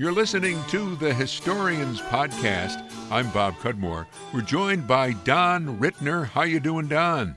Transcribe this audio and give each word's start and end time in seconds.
You're 0.00 0.12
listening 0.12 0.58
to 0.68 0.96
the 0.96 1.12
Historians 1.12 2.00
Podcast. 2.00 2.90
I'm 3.10 3.28
Bob 3.32 3.54
Cudmore. 3.56 4.06
We're 4.32 4.40
joined 4.40 4.86
by 4.86 5.12
Don 5.12 5.78
Rittner. 5.78 6.24
How 6.24 6.44
you 6.44 6.58
doing, 6.58 6.88
Don? 6.88 7.36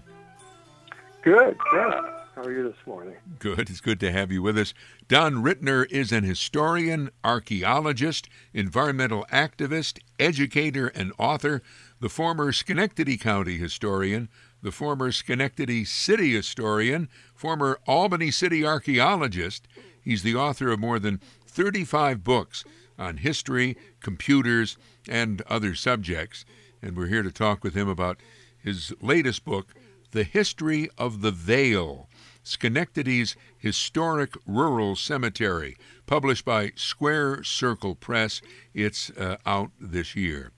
Good, 1.24 1.58
good. 1.72 1.94
How 2.34 2.42
are 2.42 2.52
you 2.54 2.64
this 2.64 2.88
morning? 2.88 3.16
Good. 3.40 3.70
It's 3.70 3.82
good 3.82 4.00
to 4.00 4.14
have 4.14 4.32
you 4.32 4.42
with 4.42 4.58
us. 4.58 4.74
Don 5.10 5.44
Rittner 5.44 5.92
is 5.92 6.14
an 6.14 6.24
historian, 6.24 7.10
archaeologist, 7.22 8.30
environmental 8.54 9.26
activist, 9.30 10.00
educator, 10.18 10.88
and 10.88 11.12
author, 11.18 11.62
the 12.00 12.08
former 12.08 12.54
Schenectady 12.54 13.18
County 13.18 13.58
historian, 13.58 14.30
the 14.62 14.72
former 14.72 15.12
Schenectady 15.12 15.84
City 15.84 16.34
historian, 16.34 17.10
former 17.36 17.78
Albany 17.86 18.32
City 18.32 18.66
archaeologist. 18.66 19.68
He's 20.02 20.24
the 20.24 20.36
author 20.36 20.70
of 20.70 20.80
more 20.80 21.00
than 21.00 21.20
35 21.54 22.24
books 22.24 22.66
on 22.98 23.18
history, 23.18 23.78
computers, 24.02 24.78
and 25.08 25.42
other 25.44 25.76
subjects. 25.76 26.46
And 26.82 26.98
we're 26.98 27.08
here 27.08 27.24
to 27.24 27.32
talk 27.32 27.64
with 27.64 27.76
him 27.76 27.88
about 27.88 28.20
his 28.58 28.94
latest 29.02 29.46
book, 29.46 29.74
The 30.12 30.24
History 30.24 30.90
of 30.98 31.22
the 31.22 31.32
Vale 31.32 32.10
Schenectady's 32.44 33.36
Historic 33.58 34.36
Rural 34.46 34.96
Cemetery, 34.96 35.78
published 36.06 36.44
by 36.44 36.74
Square 36.76 37.44
Circle 37.44 37.96
Press. 37.96 38.42
It's 38.74 39.10
uh, 39.12 39.38
out 39.46 39.72
this 39.80 40.16
year. 40.16 40.52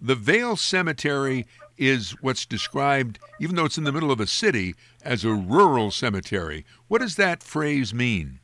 The 0.00 0.14
Vale 0.14 0.56
Cemetery 0.56 1.46
is 1.76 2.12
what's 2.20 2.46
described, 2.46 3.18
even 3.40 3.56
though 3.56 3.64
it's 3.64 3.78
in 3.78 3.84
the 3.84 3.92
middle 3.92 4.12
of 4.12 4.20
a 4.20 4.26
city, 4.26 4.74
as 5.02 5.24
a 5.24 5.32
rural 5.32 5.90
cemetery. 5.90 6.64
What 6.88 7.00
does 7.00 7.16
that 7.16 7.42
phrase 7.42 7.92
mean? 7.94 8.40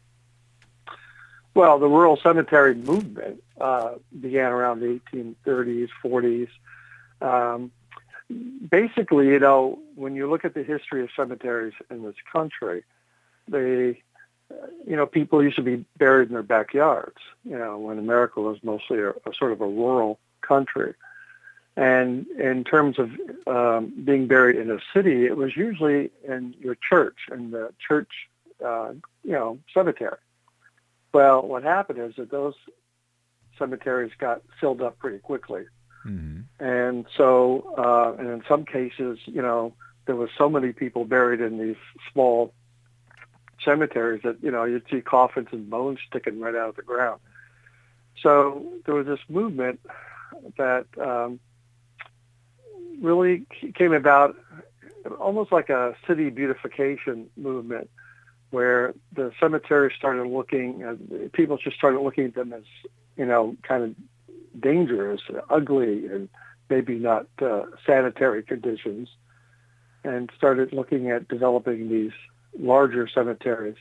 Well, 1.58 1.80
the 1.80 1.88
rural 1.88 2.16
cemetery 2.16 2.76
movement 2.76 3.42
uh, 3.60 3.94
began 4.20 4.52
around 4.52 4.78
the 4.78 5.00
1830s, 5.12 5.88
40s. 6.04 6.48
Um, 7.20 7.72
basically, 8.70 9.26
you 9.26 9.40
know, 9.40 9.80
when 9.96 10.14
you 10.14 10.30
look 10.30 10.44
at 10.44 10.54
the 10.54 10.62
history 10.62 11.02
of 11.02 11.08
cemeteries 11.16 11.72
in 11.90 12.04
this 12.04 12.14
country, 12.32 12.84
they, 13.48 14.00
you 14.86 14.94
know, 14.94 15.04
people 15.04 15.42
used 15.42 15.56
to 15.56 15.62
be 15.62 15.84
buried 15.96 16.28
in 16.28 16.34
their 16.34 16.44
backyards, 16.44 17.18
you 17.42 17.58
know, 17.58 17.76
when 17.76 17.98
America 17.98 18.40
was 18.40 18.62
mostly 18.62 19.00
a, 19.00 19.10
a 19.10 19.34
sort 19.36 19.50
of 19.50 19.60
a 19.60 19.66
rural 19.66 20.20
country. 20.42 20.94
And 21.76 22.28
in 22.38 22.62
terms 22.62 23.00
of 23.00 23.10
um, 23.48 23.92
being 24.04 24.28
buried 24.28 24.54
in 24.54 24.70
a 24.70 24.78
city, 24.94 25.26
it 25.26 25.36
was 25.36 25.56
usually 25.56 26.12
in 26.22 26.54
your 26.60 26.76
church, 26.76 27.16
in 27.32 27.50
the 27.50 27.74
church, 27.84 28.28
uh, 28.64 28.92
you 29.24 29.32
know, 29.32 29.58
cemetery. 29.74 30.18
Well, 31.12 31.42
what 31.42 31.62
happened 31.62 31.98
is 31.98 32.14
that 32.16 32.30
those 32.30 32.54
cemeteries 33.58 34.12
got 34.18 34.42
filled 34.60 34.82
up 34.82 34.98
pretty 34.98 35.18
quickly. 35.18 35.64
Mm-hmm. 36.06 36.64
And 36.64 37.06
so, 37.16 37.74
uh, 37.76 38.20
and 38.20 38.28
in 38.28 38.42
some 38.48 38.64
cases, 38.64 39.18
you 39.26 39.42
know, 39.42 39.74
there 40.06 40.16
was 40.16 40.30
so 40.36 40.48
many 40.48 40.72
people 40.72 41.04
buried 41.04 41.40
in 41.40 41.58
these 41.58 41.76
small 42.12 42.52
cemeteries 43.64 44.22
that, 44.22 44.42
you 44.42 44.50
know, 44.50 44.64
you'd 44.64 44.84
see 44.90 45.00
coffins 45.00 45.48
and 45.52 45.68
bones 45.68 45.98
sticking 46.08 46.40
right 46.40 46.54
out 46.54 46.70
of 46.70 46.76
the 46.76 46.82
ground. 46.82 47.20
So 48.22 48.72
there 48.84 48.94
was 48.94 49.06
this 49.06 49.20
movement 49.28 49.80
that 50.56 50.86
um, 51.00 51.40
really 53.00 53.46
came 53.74 53.92
about 53.92 54.36
almost 55.20 55.52
like 55.52 55.68
a 55.68 55.94
city 56.06 56.30
beautification 56.30 57.28
movement 57.36 57.90
where 58.50 58.94
the 59.14 59.32
cemeteries 59.38 59.96
started 59.96 60.26
looking, 60.26 60.82
uh, 60.82 60.96
people 61.32 61.58
just 61.58 61.76
started 61.76 62.00
looking 62.00 62.24
at 62.24 62.34
them 62.34 62.52
as, 62.52 62.64
you 63.16 63.26
know, 63.26 63.56
kind 63.62 63.82
of 63.84 63.94
dangerous, 64.60 65.20
ugly, 65.50 66.06
and 66.06 66.28
maybe 66.70 66.98
not 66.98 67.26
uh, 67.42 67.62
sanitary 67.86 68.42
conditions, 68.42 69.08
and 70.04 70.30
started 70.36 70.72
looking 70.72 71.10
at 71.10 71.28
developing 71.28 71.88
these 71.88 72.12
larger 72.58 73.08
cemeteries, 73.08 73.76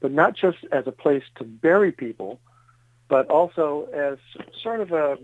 but 0.00 0.10
not 0.10 0.34
just 0.34 0.58
as 0.72 0.86
a 0.86 0.92
place 0.92 1.24
to 1.36 1.44
bury 1.44 1.92
people, 1.92 2.40
but 3.08 3.28
also 3.28 3.88
as 3.92 4.18
sort 4.62 4.80
of 4.80 4.92
a 4.92 5.16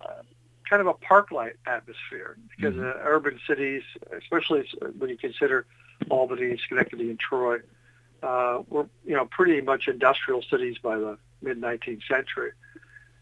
uh, 0.00 0.22
kind 0.68 0.80
of 0.80 0.86
a 0.86 0.94
park-like 0.94 1.58
atmosphere. 1.66 2.36
Because 2.56 2.74
mm-hmm. 2.74 2.84
uh, 2.84 3.02
urban 3.04 3.38
cities, 3.46 3.82
especially 4.16 4.68
when 4.98 5.10
you 5.10 5.16
consider 5.16 5.66
Albany, 6.10 6.56
Schenectady, 6.58 7.10
and 7.10 7.18
Troy, 7.18 7.58
uh, 8.24 8.62
were 8.68 8.88
you 9.04 9.14
know 9.14 9.26
pretty 9.26 9.60
much 9.60 9.86
industrial 9.86 10.42
cities 10.42 10.76
by 10.82 10.96
the 10.96 11.18
mid 11.42 11.60
19th 11.60 12.06
century, 12.08 12.52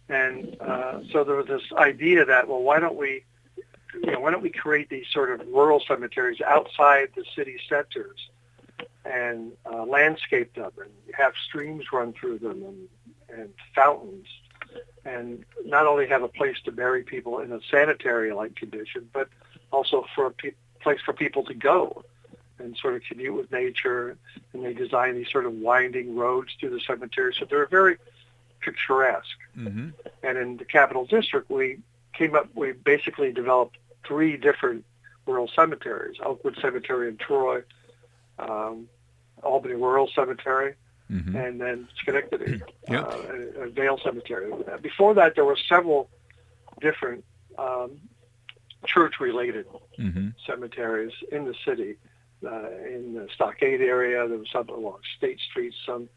and 0.09 0.57
uh, 0.61 1.01
so 1.11 1.25
there 1.25 1.37
was 1.37 1.47
this 1.47 1.63
idea 1.77 2.25
that 2.25 2.49
well, 2.49 2.63
why 2.63 2.79
don't 2.79 2.97
we 2.97 3.25
you 3.95 4.13
know, 4.13 4.21
why 4.21 4.31
don't 4.31 4.43
we 4.43 4.51
create 4.51 4.89
these 4.89 5.07
sort 5.13 5.31
of 5.31 5.47
rural 5.49 5.83
cemeteries 5.87 6.41
outside 6.41 7.09
the 7.15 7.25
city 7.37 7.59
centers 7.69 8.31
and 9.05 9.53
uh, 9.71 9.85
landscape 9.85 10.55
them 10.55 10.71
and 10.81 10.91
have 11.15 11.35
streams 11.49 11.85
run 11.93 12.13
through 12.13 12.39
them 12.39 12.63
and, 12.63 12.89
and 13.39 13.51
fountains? 13.75 14.27
And 15.05 15.45
not 15.65 15.87
only 15.87 16.07
have 16.07 16.23
a 16.23 16.29
place 16.29 16.57
to 16.65 16.73
bury 16.73 17.03
people 17.03 17.41
in 17.41 17.53
a 17.53 17.59
sanitary-like 17.71 18.55
condition, 18.55 19.09
but 19.13 19.29
also 19.73 20.07
for 20.15 20.27
a 20.27 20.31
pe- 20.31 20.55
place 20.81 21.01
for 21.05 21.13
people 21.13 21.45
to 21.45 21.55
go 21.55 22.05
and 22.63 22.77
sort 22.77 22.95
of 22.95 23.03
commute 23.03 23.35
with 23.35 23.51
nature. 23.53 24.17
And 24.53 24.65
they 24.65 24.73
design 24.73 25.15
these 25.15 25.31
sort 25.31 25.47
of 25.47 25.55
winding 25.55 26.17
roads 26.17 26.51
through 26.59 26.71
the 26.71 26.81
cemetery. 26.81 27.35
So 27.39 27.45
they're 27.45 27.67
very 27.67 27.97
picturesque. 28.61 29.39
Mm-hmm. 29.57 29.91
And 30.23 30.39
in 30.39 30.57
the 30.57 30.65
Capital 30.65 31.05
District, 31.05 31.51
we 31.51 31.79
came 32.13 32.35
up, 32.35 32.49
we 32.55 32.73
basically 32.73 33.33
developed 33.33 33.77
three 34.07 34.37
different 34.37 34.85
rural 35.27 35.49
cemeteries, 35.55 36.17
Oakwood 36.23 36.59
Cemetery 36.61 37.09
in 37.09 37.17
Troy, 37.17 37.63
um, 38.39 38.89
Albany 39.43 39.75
Rural 39.75 40.09
Cemetery, 40.15 40.75
mm-hmm. 41.11 41.37
and 41.37 41.61
then 41.61 41.89
Schenectady, 42.01 42.61
yep. 42.89 43.05
uh, 43.05 43.69
Vale 43.69 43.99
Cemetery. 44.03 44.53
Before 44.81 45.15
that, 45.15 45.35
there 45.35 45.45
were 45.45 45.59
several 45.69 46.09
different 46.81 47.25
um, 47.59 48.01
church-related 48.87 49.67
mm-hmm. 49.99 50.29
cemeteries 50.47 51.13
in 51.31 51.45
the 51.45 51.55
city. 51.65 51.97
Uh, 52.45 52.71
in 52.87 53.15
the 53.15 53.29
Stockade 53.35 53.81
area, 53.81 54.27
there 54.27 54.39
was 54.39 54.51
some 54.51 54.69
along 54.69 54.99
State 55.17 55.39
Street, 55.41 55.75
some 55.87 56.09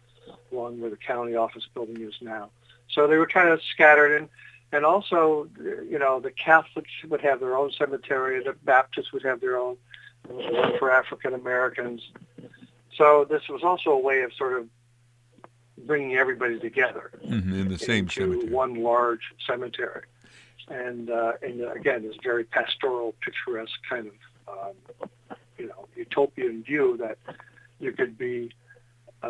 along 0.52 0.80
where 0.80 0.90
the 0.90 0.98
county 0.98 1.36
office 1.36 1.68
building 1.74 2.02
is 2.02 2.16
now. 2.22 2.50
So 2.90 3.08
they 3.08 3.18
were 3.18 3.28
kind 3.28 3.50
of 3.50 3.62
scattered, 3.74 4.20
and 4.20 4.30
and 4.72 4.86
also, 4.86 5.48
you 5.60 6.00
know, 6.00 6.20
the 6.20 6.32
Catholics 6.32 6.92
would 7.08 7.22
have 7.22 7.40
their 7.40 7.56
own 7.56 7.72
cemetery, 7.72 8.44
the 8.44 8.54
Baptists 8.64 9.14
would 9.14 9.24
have 9.24 9.40
their 9.40 9.58
own 9.58 9.78
for 10.80 10.92
African 10.92 11.34
Americans. 11.34 12.02
So 12.98 13.26
this 13.30 13.48
was 13.50 13.64
also 13.64 13.92
a 13.92 14.00
way 14.00 14.22
of 14.22 14.34
sort 14.34 14.54
of 14.54 14.68
bringing 15.86 16.16
everybody 16.16 16.60
together 16.60 17.12
mm-hmm, 17.24 17.54
in 17.54 17.68
the 17.70 17.78
same 17.78 18.10
cemetery, 18.10 18.50
one 18.50 18.76
large 18.76 19.34
cemetery, 19.46 20.04
and 20.70 21.10
uh, 21.10 21.34
and 21.42 21.62
again, 21.62 22.04
this 22.04 22.16
very 22.24 22.44
pastoral, 22.44 23.14
picturesque 23.22 23.80
kind 23.88 24.08
of 24.08 24.14
um, 24.48 25.10
you 25.58 25.68
know 25.68 25.88
utopian 25.96 26.64
view 26.64 26.98
that 26.98 27.18
you 27.80 27.92
could 27.92 28.18
be 28.18 28.52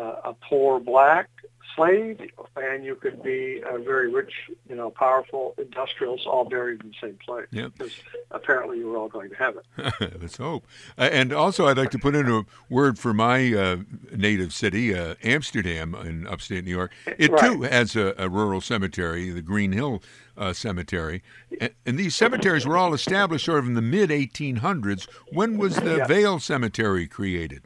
a 0.00 0.34
poor 0.48 0.80
black 0.80 1.28
slave, 1.76 2.20
and 2.56 2.84
you 2.84 2.96
could 2.96 3.22
be 3.22 3.62
a 3.64 3.78
very 3.78 4.12
rich, 4.12 4.32
you 4.68 4.74
know, 4.74 4.90
powerful 4.90 5.54
industrials 5.58 6.26
all 6.26 6.44
buried 6.44 6.80
in 6.82 6.88
the 6.88 6.94
same 7.00 7.18
place. 7.24 7.46
Yep. 7.52 7.72
Because 7.76 7.92
apparently 8.30 8.78
you 8.78 8.88
were 8.88 8.96
all 8.96 9.08
going 9.08 9.30
to 9.30 9.36
heaven. 9.36 9.62
Let's 10.20 10.38
hope. 10.38 10.66
Uh, 10.98 11.10
and 11.12 11.32
also, 11.32 11.66
I'd 11.66 11.76
like 11.76 11.90
to 11.90 11.98
put 11.98 12.14
in 12.14 12.28
a 12.28 12.44
word 12.70 12.98
for 12.98 13.12
my 13.12 13.52
uh, 13.54 13.76
native 14.14 14.52
city, 14.52 14.94
uh, 14.94 15.14
Amsterdam, 15.22 15.94
in 15.94 16.26
upstate 16.26 16.64
New 16.64 16.70
York. 16.70 16.92
It 17.18 17.30
right. 17.30 17.52
too 17.52 17.62
has 17.62 17.94
a, 17.94 18.14
a, 18.18 18.28
rural 18.28 18.60
cemetery, 18.60 19.30
the 19.30 19.42
Green 19.42 19.72
Hill 19.72 20.02
uh, 20.36 20.52
Cemetery. 20.52 21.22
And, 21.60 21.72
and, 21.84 21.98
these 21.98 22.14
cemeteries 22.14 22.66
were 22.66 22.76
all 22.76 22.94
established 22.94 23.44
sort 23.44 23.60
of 23.60 23.66
in 23.66 23.74
the 23.74 23.82
mid 23.82 24.10
1800s. 24.10 25.06
When 25.32 25.58
was 25.58 25.76
the 25.76 25.96
yeah. 25.98 26.06
Vale 26.06 26.40
Cemetery 26.40 27.06
created? 27.06 27.62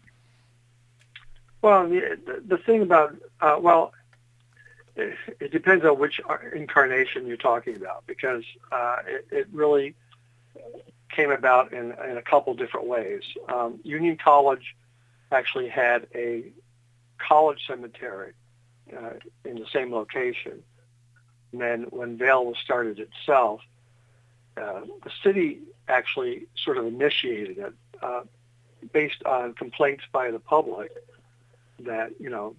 Well, 1.62 1.88
the, 1.88 2.42
the 2.46 2.58
thing 2.58 2.82
about, 2.82 3.16
uh, 3.40 3.56
well, 3.60 3.92
it, 4.96 5.16
it, 5.40 5.52
depends 5.52 5.84
on 5.84 5.98
which 5.98 6.20
incarnation 6.54 7.26
you're 7.26 7.36
talking 7.36 7.76
about 7.76 8.06
because 8.06 8.44
uh, 8.72 8.96
it, 9.06 9.26
it, 9.30 9.46
really 9.52 9.94
came 11.10 11.30
about 11.30 11.72
in, 11.72 11.92
in 12.08 12.16
a 12.16 12.22
couple 12.22 12.54
different 12.54 12.86
ways. 12.86 13.22
Um, 13.48 13.80
Union 13.84 14.16
College 14.16 14.74
actually 15.30 15.68
had 15.68 16.06
a 16.14 16.44
college 17.18 17.66
cemetery 17.66 18.32
uh, 18.96 19.12
in 19.44 19.56
the 19.56 19.66
same 19.72 19.92
location. 19.92 20.62
And 21.52 21.60
then 21.60 21.82
when 21.90 22.16
Vale 22.16 22.46
was 22.46 22.56
started 22.58 22.98
itself, 22.98 23.60
uh, 24.56 24.80
the 25.04 25.10
city 25.22 25.60
actually 25.88 26.46
sort 26.56 26.78
of 26.78 26.86
initiated 26.86 27.58
it 27.58 27.72
uh, 28.02 28.22
based 28.92 29.22
on 29.24 29.54
complaints 29.54 30.04
by 30.12 30.30
the 30.30 30.38
public 30.38 30.92
that, 31.84 32.12
you 32.18 32.30
know, 32.30 32.56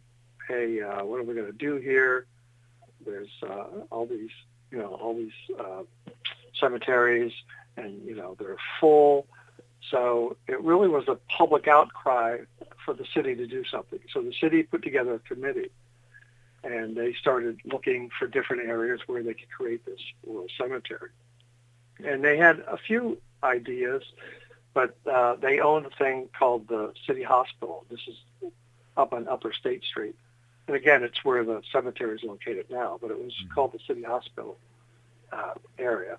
hey, 0.47 0.81
uh, 0.81 1.03
what 1.03 1.19
are 1.19 1.23
we 1.23 1.33
going 1.33 1.47
to 1.47 1.51
do 1.51 1.75
here? 1.75 2.25
there's 3.05 3.29
uh, 3.43 3.65
all 3.89 4.05
these, 4.05 4.29
you 4.71 4.77
know, 4.77 4.95
all 4.95 5.15
these 5.15 5.31
uh, 5.59 5.83
cemeteries, 6.59 7.33
and 7.77 8.05
you 8.05 8.15
know 8.15 8.35
they're 8.39 8.57
full. 8.79 9.27
So 9.89 10.37
it 10.47 10.61
really 10.61 10.87
was 10.87 11.07
a 11.07 11.15
public 11.37 11.67
outcry 11.67 12.39
for 12.85 12.93
the 12.93 13.05
city 13.13 13.35
to 13.35 13.47
do 13.47 13.63
something. 13.65 13.99
So 14.13 14.21
the 14.21 14.33
city 14.33 14.63
put 14.63 14.83
together 14.83 15.15
a 15.15 15.19
committee, 15.19 15.71
and 16.63 16.95
they 16.95 17.13
started 17.13 17.59
looking 17.65 18.09
for 18.17 18.27
different 18.27 18.67
areas 18.67 19.01
where 19.07 19.23
they 19.23 19.33
could 19.33 19.49
create 19.49 19.85
this 19.85 19.99
rural 20.25 20.47
cemetery. 20.57 21.09
And 22.05 22.23
they 22.23 22.37
had 22.37 22.59
a 22.59 22.77
few 22.77 23.17
ideas, 23.43 24.03
but 24.73 24.95
uh, 25.11 25.35
they 25.35 25.59
owned 25.59 25.87
a 25.87 25.89
thing 25.89 26.29
called 26.37 26.67
the 26.67 26.93
City 27.07 27.23
Hospital. 27.23 27.85
This 27.89 28.01
is 28.07 28.51
up 29.01 29.13
on 29.13 29.27
Upper 29.27 29.51
State 29.51 29.83
Street. 29.83 30.15
And 30.67 30.75
again, 30.75 31.03
it's 31.03 31.25
where 31.25 31.43
the 31.43 31.61
cemetery 31.71 32.15
is 32.15 32.23
located 32.23 32.67
now, 32.69 32.97
but 33.01 33.11
it 33.11 33.17
was 33.21 33.33
mm-hmm. 33.33 33.53
called 33.53 33.73
the 33.73 33.79
City 33.79 34.03
Hospital 34.03 34.57
uh, 35.31 35.53
area. 35.77 36.17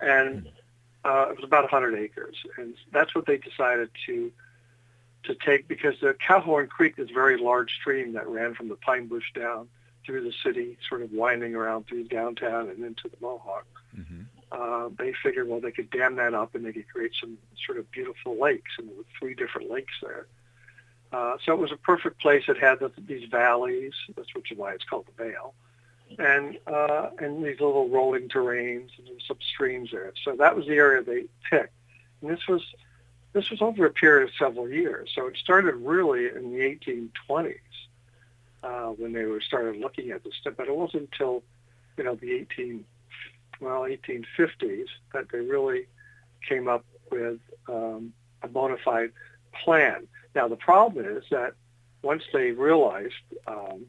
And 0.00 0.48
uh, 1.04 1.26
it 1.30 1.36
was 1.36 1.44
about 1.44 1.64
100 1.64 1.98
acres. 1.98 2.36
And 2.56 2.74
that's 2.90 3.14
what 3.14 3.26
they 3.26 3.38
decided 3.38 3.90
to 4.06 4.32
to 5.24 5.36
take 5.36 5.68
because 5.68 5.94
the 6.00 6.14
Cowhorn 6.14 6.66
Creek 6.66 6.94
is 6.98 7.08
a 7.08 7.14
very 7.14 7.38
large 7.38 7.74
stream 7.76 8.14
that 8.14 8.26
ran 8.26 8.54
from 8.54 8.68
the 8.68 8.74
Pine 8.74 9.06
Bush 9.06 9.32
down 9.34 9.68
through 10.04 10.24
the 10.24 10.32
city, 10.42 10.76
sort 10.88 11.02
of 11.02 11.12
winding 11.12 11.54
around 11.54 11.86
through 11.86 12.04
downtown 12.08 12.68
and 12.68 12.84
into 12.84 13.08
the 13.08 13.16
Mohawk. 13.20 13.66
Mm-hmm. 13.96 14.22
Uh, 14.50 14.88
they 14.98 15.12
figured, 15.22 15.48
well, 15.48 15.60
they 15.60 15.70
could 15.70 15.90
dam 15.90 16.16
that 16.16 16.34
up 16.34 16.54
and 16.54 16.64
they 16.66 16.72
could 16.72 16.88
create 16.88 17.12
some 17.20 17.38
sort 17.64 17.78
of 17.78 17.90
beautiful 17.92 18.38
lakes, 18.38 18.72
and 18.78 18.88
there 18.88 18.96
were 18.96 19.04
three 19.18 19.34
different 19.34 19.70
lakes 19.70 19.94
there. 20.02 20.26
Uh, 21.12 21.36
so 21.44 21.52
it 21.52 21.58
was 21.58 21.72
a 21.72 21.76
perfect 21.76 22.20
place. 22.20 22.44
It 22.48 22.58
had 22.58 22.80
the, 22.80 22.90
these 23.06 23.28
valleys, 23.28 23.92
that's 24.16 24.34
which 24.34 24.50
is 24.50 24.58
why 24.58 24.72
it's 24.72 24.84
called 24.84 25.06
the 25.06 25.24
Vale, 25.24 25.54
and 26.18 26.58
uh, 26.66 27.10
and 27.18 27.44
these 27.44 27.60
little 27.60 27.88
rolling 27.88 28.28
terrains 28.28 28.88
and 28.98 29.08
some 29.26 29.36
streams 29.54 29.90
there. 29.92 30.12
So 30.24 30.36
that 30.36 30.56
was 30.56 30.66
the 30.66 30.74
area 30.74 31.02
they 31.02 31.26
picked. 31.50 31.74
And 32.22 32.30
this 32.30 32.46
was 32.48 32.62
this 33.34 33.50
was 33.50 33.60
over 33.60 33.84
a 33.84 33.90
period 33.90 34.28
of 34.28 34.34
several 34.38 34.68
years. 34.68 35.10
So 35.14 35.26
it 35.26 35.36
started 35.36 35.74
really 35.76 36.28
in 36.28 36.52
the 36.52 36.58
1820s 36.60 37.56
uh, 38.62 38.88
when 38.88 39.12
they 39.12 39.24
were 39.24 39.40
started 39.40 39.76
looking 39.76 40.10
at 40.10 40.24
this 40.24 40.34
stuff, 40.40 40.54
but 40.56 40.68
it 40.68 40.74
wasn't 40.74 41.08
until 41.12 41.42
you 41.96 42.04
know 42.04 42.14
the 42.14 42.32
18 42.32 42.84
well 43.60 43.82
1850s 43.82 44.86
that 45.12 45.30
they 45.30 45.40
really 45.40 45.86
came 46.48 46.68
up 46.68 46.84
with 47.10 47.38
um, 47.68 48.12
a 48.42 48.48
bona 48.48 48.76
fide 48.82 49.12
plan. 49.64 50.06
Now 50.34 50.48
the 50.48 50.56
problem 50.56 51.04
is 51.04 51.24
that 51.30 51.54
once 52.02 52.22
they 52.32 52.50
realized, 52.50 53.14
um, 53.46 53.86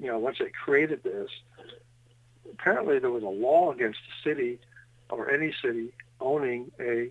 you 0.00 0.08
know, 0.08 0.18
once 0.18 0.38
they 0.38 0.50
created 0.50 1.02
this, 1.02 1.30
apparently 2.52 2.98
there 2.98 3.10
was 3.10 3.22
a 3.22 3.26
law 3.26 3.72
against 3.72 3.98
the 4.06 4.30
city 4.30 4.58
or 5.10 5.30
any 5.30 5.54
city 5.62 5.92
owning 6.20 6.70
a 6.80 7.10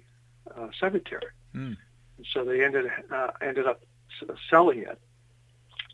uh, 0.56 0.68
cemetery. 0.80 1.22
Mm. 1.56 1.78
So 2.34 2.44
they 2.44 2.64
ended 2.64 2.92
uh, 3.12 3.32
ended 3.42 3.68
up 3.68 3.82
selling 4.50 4.80
it 4.80 5.00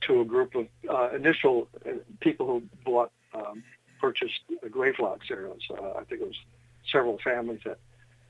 to 0.02 0.22
a 0.22 0.25
group 0.25 0.56
of 0.56 0.68
uh, 0.90 1.16
initial 1.16 1.68
uh, 1.86 1.92
people 2.19 2.45
who 2.45 2.63
bought 2.84 3.12
um, 3.34 3.63
purchased 4.00 4.42
grave 4.69 4.95
lots 5.00 5.24
there. 5.30 5.48
Was, 5.48 5.62
uh, 5.69 6.00
I 6.00 6.04
think 6.06 6.22
it 6.22 6.28
was 6.28 6.40
several 6.92 7.19
families 7.24 7.62
that 7.66 7.78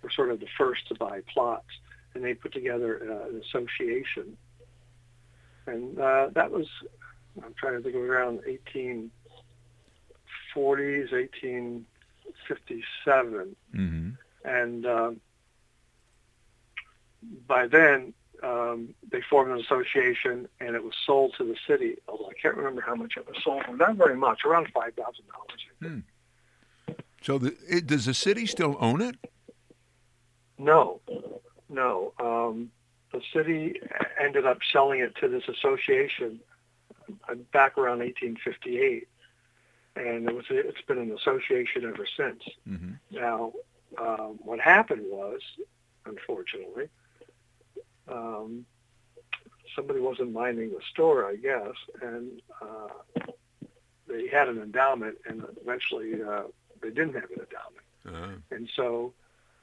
were 0.01 0.09
sort 0.09 0.31
of 0.31 0.39
the 0.39 0.47
first 0.57 0.87
to 0.89 0.95
buy 0.95 1.21
plots 1.31 1.69
and 2.13 2.23
they 2.23 2.33
put 2.33 2.53
together 2.53 3.01
uh, 3.01 3.27
an 3.29 3.41
association. 3.41 4.37
And 5.65 5.99
uh, 5.99 6.29
that 6.33 6.51
was, 6.51 6.67
I'm 7.43 7.53
trying 7.59 7.75
to 7.77 7.81
think 7.81 7.95
of 7.95 8.01
around 8.01 8.39
1840s, 8.47 9.09
1857. 11.11 13.55
Mm-hmm. 13.75 14.09
And 14.45 14.85
um, 14.85 15.19
by 17.47 17.67
then, 17.67 18.13
um, 18.41 18.95
they 19.11 19.21
formed 19.29 19.51
an 19.51 19.59
association, 19.59 20.47
and 20.59 20.75
it 20.75 20.83
was 20.83 20.95
sold 21.05 21.35
to 21.37 21.43
the 21.43 21.55
city. 21.67 21.97
Although 22.07 22.29
I 22.29 22.33
can't 22.41 22.55
remember 22.55 22.81
how 22.81 22.95
much 22.95 23.17
it 23.17 23.27
was 23.27 23.37
sold 23.43 23.63
for. 23.65 23.75
Not 23.75 23.95
very 23.95 24.15
much, 24.15 24.45
around 24.45 24.69
five 24.73 24.93
thousand 24.93 25.25
dollars. 25.27 25.65
Hmm. 25.81 25.99
So, 27.21 27.37
the, 27.37 27.53
it, 27.67 27.85
does 27.85 28.05
the 28.05 28.13
city 28.13 28.45
still 28.45 28.77
own 28.79 29.01
it? 29.01 29.17
No, 30.57 31.01
no. 31.79 32.13
Um, 32.19 32.71
the 33.11 33.21
city 33.33 33.79
ended 34.21 34.45
up 34.45 34.59
selling 34.71 34.99
it 34.99 35.15
to 35.21 35.27
this 35.27 35.43
association 35.47 36.39
uh, 37.27 37.35
back 37.53 37.77
around 37.77 37.99
1858, 37.99 39.07
and 39.95 40.29
it 40.29 40.35
was 40.35 40.45
it's 40.49 40.81
been 40.87 40.99
an 40.99 41.11
association 41.11 41.85
ever 41.85 42.05
since. 42.17 42.43
Mm-hmm. 42.67 42.91
Now, 43.11 43.53
um, 43.97 44.39
what 44.43 44.59
happened 44.59 45.05
was, 45.05 45.39
unfortunately, 46.05 46.89
um, 48.07 48.65
somebody 49.75 49.99
wasn't 49.99 50.33
minding 50.33 50.69
the 50.71 50.81
store, 50.91 51.25
I 51.25 51.35
guess, 51.35 51.75
and 52.01 52.41
uh, 52.61 53.23
they 54.07 54.27
had 54.27 54.49
an 54.49 54.61
endowment, 54.61 55.17
and 55.25 55.43
eventually 55.61 56.21
uh, 56.21 56.43
they 56.81 56.89
didn't 56.89 57.15
have 57.15 57.31
an 57.31 57.39
endowment. 57.47 57.85
Uh-huh. 58.05 58.55
And 58.55 58.69
so, 58.75 59.13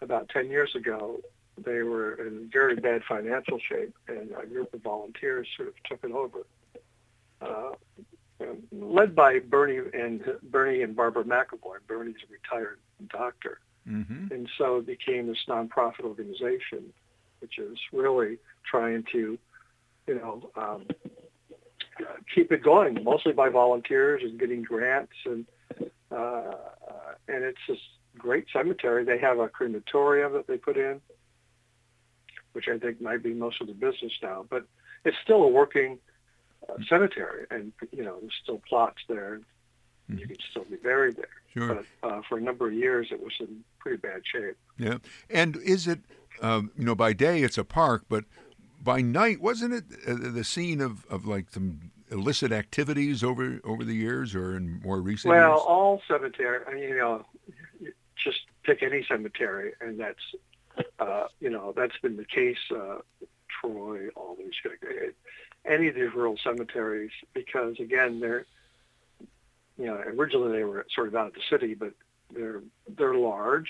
about 0.00 0.28
10 0.30 0.50
years 0.50 0.74
ago, 0.74 1.20
they 1.64 1.82
were 1.82 2.14
in 2.26 2.50
very 2.52 2.76
bad 2.76 3.02
financial 3.08 3.58
shape, 3.58 3.94
and 4.08 4.30
a 4.40 4.46
group 4.46 4.72
of 4.74 4.82
volunteers 4.82 5.48
sort 5.56 5.68
of 5.68 5.74
took 5.84 6.04
it 6.04 6.12
over, 6.12 6.46
uh, 7.40 7.72
led 8.72 9.14
by 9.14 9.38
Bernie 9.38 9.80
and 9.94 10.22
Bernie 10.42 10.82
and 10.82 10.94
Barbara 10.94 11.24
McAvoy. 11.24 11.76
Bernie's 11.86 12.16
a 12.28 12.32
retired 12.32 12.78
doctor, 13.10 13.60
mm-hmm. 13.88 14.32
and 14.32 14.48
so 14.58 14.78
it 14.78 14.86
became 14.86 15.26
this 15.26 15.38
nonprofit 15.48 16.04
organization, 16.04 16.92
which 17.40 17.58
is 17.58 17.78
really 17.92 18.38
trying 18.70 19.04
to, 19.12 19.38
you 20.06 20.14
know, 20.14 20.50
um, 20.56 20.86
keep 22.34 22.52
it 22.52 22.62
going, 22.62 23.02
mostly 23.02 23.32
by 23.32 23.48
volunteers 23.48 24.22
and 24.22 24.38
getting 24.38 24.62
grants 24.62 25.12
and 25.24 25.46
uh, 26.10 26.52
and 27.28 27.42
it's 27.44 27.58
this 27.68 27.78
great 28.18 28.46
cemetery. 28.52 29.04
They 29.04 29.18
have 29.18 29.38
a 29.38 29.48
crematorium 29.48 30.34
that 30.34 30.46
they 30.46 30.56
put 30.56 30.76
in 30.76 31.00
which 32.56 32.68
I 32.68 32.78
think 32.78 33.02
might 33.02 33.22
be 33.22 33.34
most 33.34 33.60
of 33.60 33.66
the 33.66 33.74
business 33.74 34.12
now. 34.22 34.46
But 34.48 34.66
it's 35.04 35.18
still 35.22 35.42
a 35.42 35.48
working 35.48 35.98
uh, 36.66 36.76
cemetery, 36.88 37.44
and 37.50 37.70
you 37.92 38.02
know 38.02 38.16
there's 38.18 38.32
still 38.42 38.62
plots 38.66 38.96
there. 39.10 39.40
Mm-hmm. 40.10 40.18
You 40.20 40.26
can 40.26 40.36
still 40.50 40.64
be 40.64 40.76
buried 40.76 41.16
there. 41.16 41.28
Sure. 41.52 41.84
But 42.00 42.08
uh, 42.08 42.22
for 42.26 42.38
a 42.38 42.40
number 42.40 42.66
of 42.66 42.72
years, 42.72 43.08
it 43.10 43.22
was 43.22 43.34
in 43.40 43.62
pretty 43.78 43.98
bad 43.98 44.22
shape. 44.24 44.56
Yeah. 44.78 44.98
And 45.28 45.56
is 45.58 45.86
it, 45.86 46.00
um, 46.40 46.70
you 46.78 46.84
know, 46.84 46.94
by 46.94 47.12
day 47.12 47.42
it's 47.42 47.58
a 47.58 47.64
park, 47.64 48.04
but 48.08 48.24
by 48.82 49.02
night 49.02 49.42
wasn't 49.42 49.74
it 49.74 49.84
uh, 50.08 50.14
the 50.18 50.44
scene 50.44 50.80
of, 50.80 51.04
of 51.06 51.26
like 51.26 51.50
some 51.50 51.90
illicit 52.10 52.52
activities 52.52 53.22
over 53.22 53.60
over 53.64 53.84
the 53.84 53.94
years 53.94 54.34
or 54.34 54.56
in 54.56 54.80
more 54.80 55.02
recent 55.02 55.34
well, 55.34 55.50
years? 55.50 55.60
All 55.66 56.02
cemetery, 56.08 56.60
I 56.66 56.74
mean, 56.74 56.84
you 56.84 56.96
know, 56.96 57.26
just 58.22 58.38
pick 58.62 58.82
any 58.82 59.04
cemetery, 59.06 59.72
and 59.80 60.00
that's 60.00 60.22
uh, 60.98 61.26
you 61.40 61.50
know, 61.50 61.72
that's 61.76 61.96
been 62.02 62.16
the 62.16 62.24
case, 62.24 62.58
uh, 62.70 62.98
Troy, 63.60 64.08
all 64.16 64.36
these, 64.36 64.52
any 65.64 65.88
of 65.88 65.94
these 65.94 66.12
rural 66.14 66.38
cemeteries, 66.42 67.10
because 67.34 67.78
again, 67.80 68.20
they're, 68.20 68.46
you 69.78 69.86
know, 69.86 69.94
originally 69.94 70.58
they 70.58 70.64
were 70.64 70.86
sort 70.94 71.08
of 71.08 71.14
out 71.14 71.28
of 71.28 71.34
the 71.34 71.40
city, 71.50 71.74
but 71.74 71.92
they're, 72.34 72.62
they're 72.96 73.14
large 73.14 73.68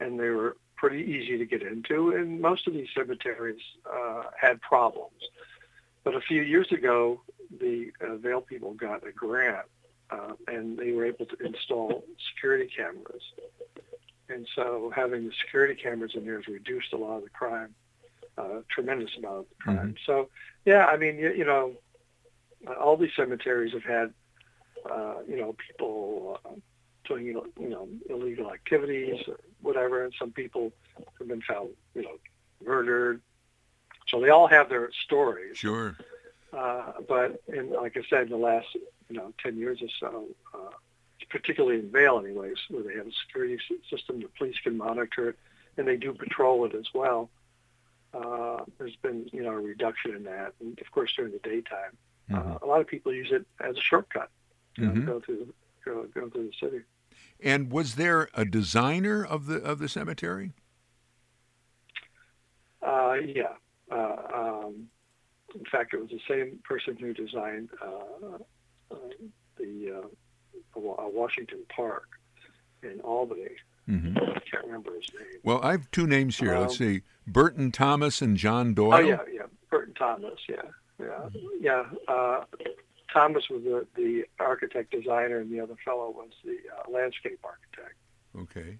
and 0.00 0.18
they 0.18 0.28
were 0.28 0.56
pretty 0.76 1.02
easy 1.02 1.36
to 1.38 1.44
get 1.44 1.62
into. 1.62 2.10
And 2.12 2.40
most 2.40 2.66
of 2.66 2.72
these 2.72 2.88
cemeteries 2.96 3.60
uh, 3.90 4.24
had 4.40 4.60
problems. 4.60 5.20
But 6.04 6.14
a 6.14 6.20
few 6.20 6.42
years 6.42 6.72
ago, 6.72 7.20
the 7.60 7.90
uh, 8.00 8.16
Vale 8.16 8.40
people 8.40 8.72
got 8.74 9.06
a 9.06 9.12
grant 9.12 9.66
uh, 10.10 10.32
and 10.48 10.78
they 10.78 10.92
were 10.92 11.04
able 11.04 11.26
to 11.26 11.36
install 11.44 12.04
security 12.34 12.70
cameras 12.74 13.22
and 14.30 14.46
so 14.54 14.92
having 14.94 15.26
the 15.26 15.32
security 15.44 15.74
cameras 15.74 16.12
in 16.14 16.24
there 16.24 16.36
has 16.36 16.46
reduced 16.46 16.92
a 16.92 16.96
lot 16.96 17.18
of 17.18 17.24
the 17.24 17.30
crime, 17.30 17.74
uh, 18.38 18.60
tremendous 18.70 19.10
amount 19.18 19.38
of 19.38 19.46
the 19.48 19.54
crime. 19.62 19.76
Mm-hmm. 19.78 20.04
So, 20.06 20.28
yeah, 20.64 20.86
I 20.86 20.96
mean, 20.96 21.18
you, 21.18 21.32
you 21.32 21.44
know, 21.44 21.74
all 22.80 22.96
these 22.96 23.10
cemeteries 23.16 23.72
have 23.72 23.84
had, 23.84 24.12
uh, 24.90 25.16
you 25.28 25.36
know, 25.36 25.54
people 25.68 26.40
uh, 26.44 26.50
doing, 27.06 27.26
you 27.26 27.34
know, 27.34 27.46
you 27.58 27.68
know, 27.68 27.88
illegal 28.08 28.52
activities 28.52 29.22
or 29.26 29.38
whatever, 29.62 30.04
and 30.04 30.14
some 30.18 30.30
people 30.32 30.72
have 31.18 31.28
been 31.28 31.42
found, 31.42 31.70
you 31.94 32.02
know, 32.02 32.18
murdered. 32.64 33.20
So 34.08 34.20
they 34.20 34.30
all 34.30 34.48
have 34.48 34.68
their 34.68 34.90
stories. 35.04 35.58
Sure. 35.58 35.96
Uh, 36.52 36.92
but 37.08 37.42
in, 37.48 37.72
like 37.72 37.96
I 37.96 38.02
said, 38.10 38.22
in 38.24 38.30
the 38.30 38.36
last, 38.36 38.66
you 39.08 39.16
know, 39.16 39.32
10 39.42 39.56
years 39.56 39.80
or 39.82 39.88
so, 39.98 40.26
uh, 40.54 40.70
particularly 41.30 41.78
in 41.78 41.90
Vale 41.90 42.18
anyways, 42.18 42.56
where 42.68 42.82
they 42.82 42.94
have 42.94 43.06
a 43.06 43.12
security 43.26 43.58
system, 43.88 44.20
the 44.20 44.28
police 44.36 44.56
can 44.62 44.76
monitor 44.76 45.36
and 45.76 45.86
they 45.86 45.96
do 45.96 46.12
patrol 46.12 46.64
it 46.66 46.74
as 46.74 46.86
well. 46.94 47.30
Uh, 48.12 48.64
there's 48.78 48.96
been, 48.96 49.28
you 49.32 49.42
know, 49.42 49.52
a 49.52 49.60
reduction 49.60 50.14
in 50.14 50.24
that. 50.24 50.52
And 50.60 50.78
of 50.80 50.90
course, 50.90 51.12
during 51.16 51.32
the 51.32 51.38
daytime, 51.38 51.96
uh, 52.30 52.34
mm-hmm. 52.34 52.52
uh, 52.52 52.58
a 52.62 52.66
lot 52.66 52.80
of 52.80 52.86
people 52.86 53.12
use 53.12 53.30
it 53.30 53.46
as 53.60 53.76
a 53.76 53.80
shortcut. 53.80 54.30
You 54.76 54.88
mm-hmm. 54.88 55.06
know, 55.06 55.06
go 55.14 55.20
through 55.20 55.54
go 55.84 56.06
go 56.14 56.28
to 56.28 56.38
the 56.38 56.52
city. 56.60 56.82
And 57.42 57.70
was 57.70 57.94
there 57.94 58.28
a 58.34 58.44
designer 58.44 59.24
of 59.24 59.46
the 59.46 59.56
of 59.56 59.78
the 59.78 59.88
cemetery? 59.88 60.52
Uh, 62.82 63.14
yeah. 63.24 63.54
Uh, 63.90 64.16
um, 64.34 64.88
in 65.54 65.64
fact, 65.70 65.94
it 65.94 66.00
was 66.00 66.10
the 66.10 66.20
same 66.28 66.60
person 66.64 66.96
who 66.96 67.12
designed 67.12 67.70
uh, 67.82 68.38
uh 68.92 68.96
the 69.56 70.00
uh, 70.02 70.06
Washington 70.74 71.60
Park 71.74 72.08
in 72.82 73.00
Albany. 73.00 73.56
Mm-hmm. 73.88 74.16
I 74.18 74.40
can't 74.50 74.64
remember 74.64 74.94
his 74.94 75.08
name. 75.18 75.40
Well, 75.42 75.60
I 75.62 75.72
have 75.72 75.90
two 75.90 76.06
names 76.06 76.38
here. 76.38 76.54
Um, 76.54 76.62
Let's 76.62 76.78
see, 76.78 77.02
Burton 77.26 77.72
Thomas 77.72 78.22
and 78.22 78.36
John 78.36 78.74
Doyle. 78.74 78.94
Oh 78.94 78.98
yeah, 79.00 79.18
yeah, 79.32 79.42
Burton 79.70 79.94
Thomas. 79.94 80.38
Yeah, 80.48 80.62
yeah, 80.98 81.28
yeah. 81.60 81.84
Uh, 82.06 82.44
Thomas 83.12 83.48
was 83.50 83.62
the, 83.64 83.86
the 83.96 84.24
architect 84.38 84.92
designer, 84.92 85.38
and 85.38 85.50
the 85.50 85.60
other 85.60 85.76
fellow 85.84 86.10
was 86.10 86.30
the 86.44 86.58
uh, 86.76 86.90
landscape 86.90 87.40
architect. 87.42 87.96
Okay. 88.38 88.78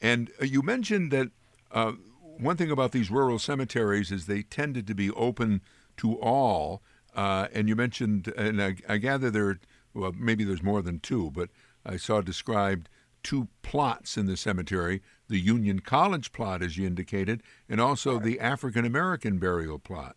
And 0.00 0.30
uh, 0.40 0.44
you 0.44 0.62
mentioned 0.62 1.10
that 1.12 1.30
uh, 1.70 1.92
one 2.20 2.56
thing 2.56 2.70
about 2.70 2.92
these 2.92 3.10
rural 3.10 3.38
cemeteries 3.38 4.10
is 4.10 4.26
they 4.26 4.42
tended 4.42 4.86
to 4.86 4.94
be 4.94 5.10
open 5.10 5.60
to 5.98 6.14
all. 6.20 6.82
Uh, 7.14 7.48
and 7.52 7.68
you 7.68 7.74
mentioned, 7.74 8.28
and 8.36 8.62
I, 8.62 8.76
I 8.88 8.98
gather 8.98 9.30
there, 9.30 9.58
well, 9.98 10.12
maybe 10.16 10.44
there's 10.44 10.62
more 10.62 10.80
than 10.80 11.00
two, 11.00 11.30
but 11.32 11.50
I 11.84 11.96
saw 11.96 12.20
described 12.20 12.88
two 13.22 13.48
plots 13.62 14.16
in 14.16 14.26
the 14.26 14.36
cemetery 14.36 15.02
the 15.28 15.38
Union 15.38 15.80
College 15.80 16.32
plot, 16.32 16.62
as 16.62 16.78
you 16.78 16.86
indicated, 16.86 17.42
and 17.68 17.80
also 17.80 18.14
right. 18.14 18.22
the 18.22 18.40
African 18.40 18.86
American 18.86 19.38
burial 19.38 19.78
plot. 19.78 20.16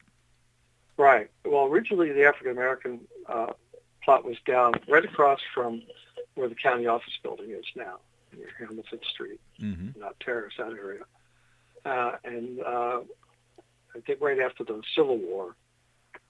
Right. 0.98 1.30
Well, 1.44 1.66
originally 1.66 2.14
the 2.14 2.26
African 2.26 2.52
American 2.52 3.02
uh, 3.28 3.48
plot 4.04 4.24
was 4.24 4.38
down 4.46 4.74
right 4.88 5.04
across 5.04 5.40
from 5.54 5.82
where 6.36 6.48
the 6.48 6.56
county 6.56 6.86
office 6.88 7.18
building 7.24 7.52
is 7.52 7.66
now, 7.76 7.98
near 8.38 8.50
Hamilton 8.60 9.00
Street, 9.14 9.42
mm-hmm. 9.60 10.00
not 10.00 10.18
Terrace, 10.20 10.54
that 10.58 10.72
area. 10.72 11.04
Uh, 11.84 12.18
and 12.24 12.62
uh, 12.62 13.00
I 13.96 14.00
think 14.06 14.22
right 14.22 14.40
after 14.40 14.64
the 14.64 14.82
Civil 14.96 15.18
War, 15.18 15.56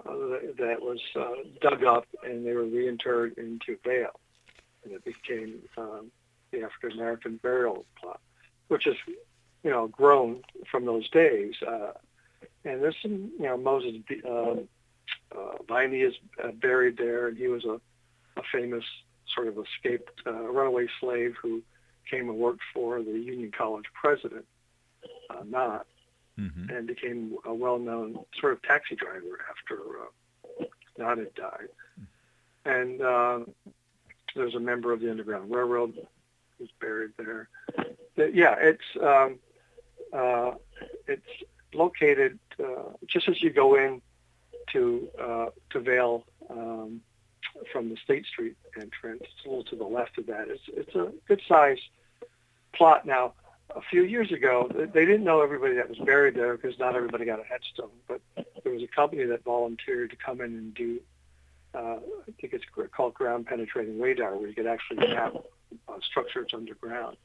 uh, 0.05 0.53
that 0.57 0.77
was 0.81 0.99
uh, 1.15 1.33
dug 1.61 1.83
up 1.83 2.05
and 2.23 2.45
they 2.45 2.53
were 2.53 2.65
reinterred 2.65 3.37
into 3.37 3.77
Vale, 3.85 4.19
and 4.83 4.93
it 4.93 5.03
became 5.03 5.59
um, 5.77 6.11
the 6.51 6.63
African 6.63 6.99
American 6.99 7.37
burial 7.37 7.85
plot, 7.99 8.19
which 8.67 8.85
has, 8.85 8.95
you 9.63 9.69
know, 9.69 9.87
grown 9.87 10.41
from 10.69 10.85
those 10.85 11.09
days. 11.09 11.53
Uh, 11.65 11.93
and 12.65 12.81
there's 12.81 12.95
some, 13.01 13.31
you 13.39 13.45
know, 13.45 13.57
Moses 13.57 13.95
uh, 14.27 14.55
Viney 15.67 16.01
is 16.01 16.13
buried 16.61 16.97
there, 16.97 17.27
and 17.27 17.37
he 17.37 17.47
was 17.47 17.65
a, 17.65 17.79
a 18.37 18.43
famous 18.51 18.83
sort 19.33 19.47
of 19.47 19.57
escaped 19.57 20.21
runaway 20.25 20.87
slave 20.99 21.35
who 21.41 21.61
came 22.09 22.29
and 22.29 22.37
worked 22.37 22.61
for 22.73 23.01
the 23.01 23.11
Union 23.11 23.51
College 23.55 23.85
president, 23.93 24.45
uh, 25.29 25.43
Nott, 25.47 25.85
mm-hmm. 26.41 26.69
and 26.69 26.87
became 26.87 27.37
a 27.45 27.53
well-known 27.53 28.19
sort 28.39 28.53
of 28.53 28.61
taxi 28.63 28.95
driver 28.95 29.39
after 29.49 29.79
uh, 30.01 30.65
Nott 30.97 31.17
had 31.17 31.33
died. 31.35 31.69
And 32.65 33.01
uh, 33.01 33.39
there's 34.35 34.55
a 34.55 34.59
member 34.59 34.93
of 34.93 35.01
the 35.01 35.09
Underground 35.09 35.51
Railroad 35.51 35.95
who's 36.57 36.69
buried 36.79 37.11
there. 37.17 37.49
yeah, 38.17 38.55
it's 38.59 38.83
um, 39.01 39.39
uh, 40.13 40.53
it's 41.07 41.27
located 41.73 42.37
uh, 42.63 42.93
just 43.07 43.27
as 43.29 43.41
you 43.41 43.49
go 43.49 43.75
in 43.75 44.01
to 44.73 45.07
uh, 45.19 45.45
to 45.71 45.79
Vale 45.79 46.23
um, 46.49 47.01
from 47.71 47.89
the 47.89 47.97
State 48.03 48.25
Street 48.25 48.55
entrance. 48.79 49.21
It's 49.23 49.45
a 49.45 49.49
little 49.49 49.63
to 49.65 49.75
the 49.75 49.83
left 49.85 50.17
of 50.17 50.27
that. 50.27 50.47
It's 50.49 50.63
it's 50.67 50.95
a 50.95 51.11
good 51.27 51.41
sized 51.47 51.81
plot 52.73 53.05
now. 53.05 53.33
A 53.75 53.81
few 53.89 54.03
years 54.03 54.31
ago, 54.31 54.69
they 54.73 55.05
didn't 55.05 55.23
know 55.23 55.41
everybody 55.41 55.75
that 55.75 55.89
was 55.89 55.97
buried 55.99 56.35
there 56.35 56.57
because 56.57 56.77
not 56.79 56.95
everybody 56.95 57.25
got 57.25 57.39
a 57.39 57.43
headstone. 57.43 57.91
But 58.07 58.21
there 58.63 58.73
was 58.73 58.83
a 58.83 58.87
company 58.87 59.23
that 59.25 59.43
volunteered 59.43 60.09
to 60.11 60.15
come 60.15 60.41
in 60.41 60.53
and 60.57 60.73
do, 60.73 60.99
uh, 61.73 61.97
I 62.27 62.31
think 62.39 62.53
it's 62.53 62.65
called 62.95 63.13
ground 63.13 63.47
penetrating 63.47 63.99
radar, 63.99 64.35
where 64.35 64.47
you 64.47 64.55
could 64.55 64.67
actually 64.67 65.07
map 65.07 65.35
uh, 65.87 65.93
structures 66.01 66.51
underground. 66.53 67.17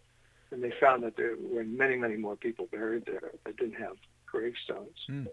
And 0.51 0.63
they 0.63 0.73
found 0.81 1.03
that 1.03 1.17
there 1.17 1.35
were 1.39 1.65
many, 1.65 1.97
many 1.97 2.17
more 2.17 2.37
people 2.37 2.69
buried 2.71 3.05
there 3.07 3.33
that 3.45 3.57
didn't 3.57 3.81
have 3.81 3.97
gravestones. 4.27 4.99
Hmm. 5.07 5.25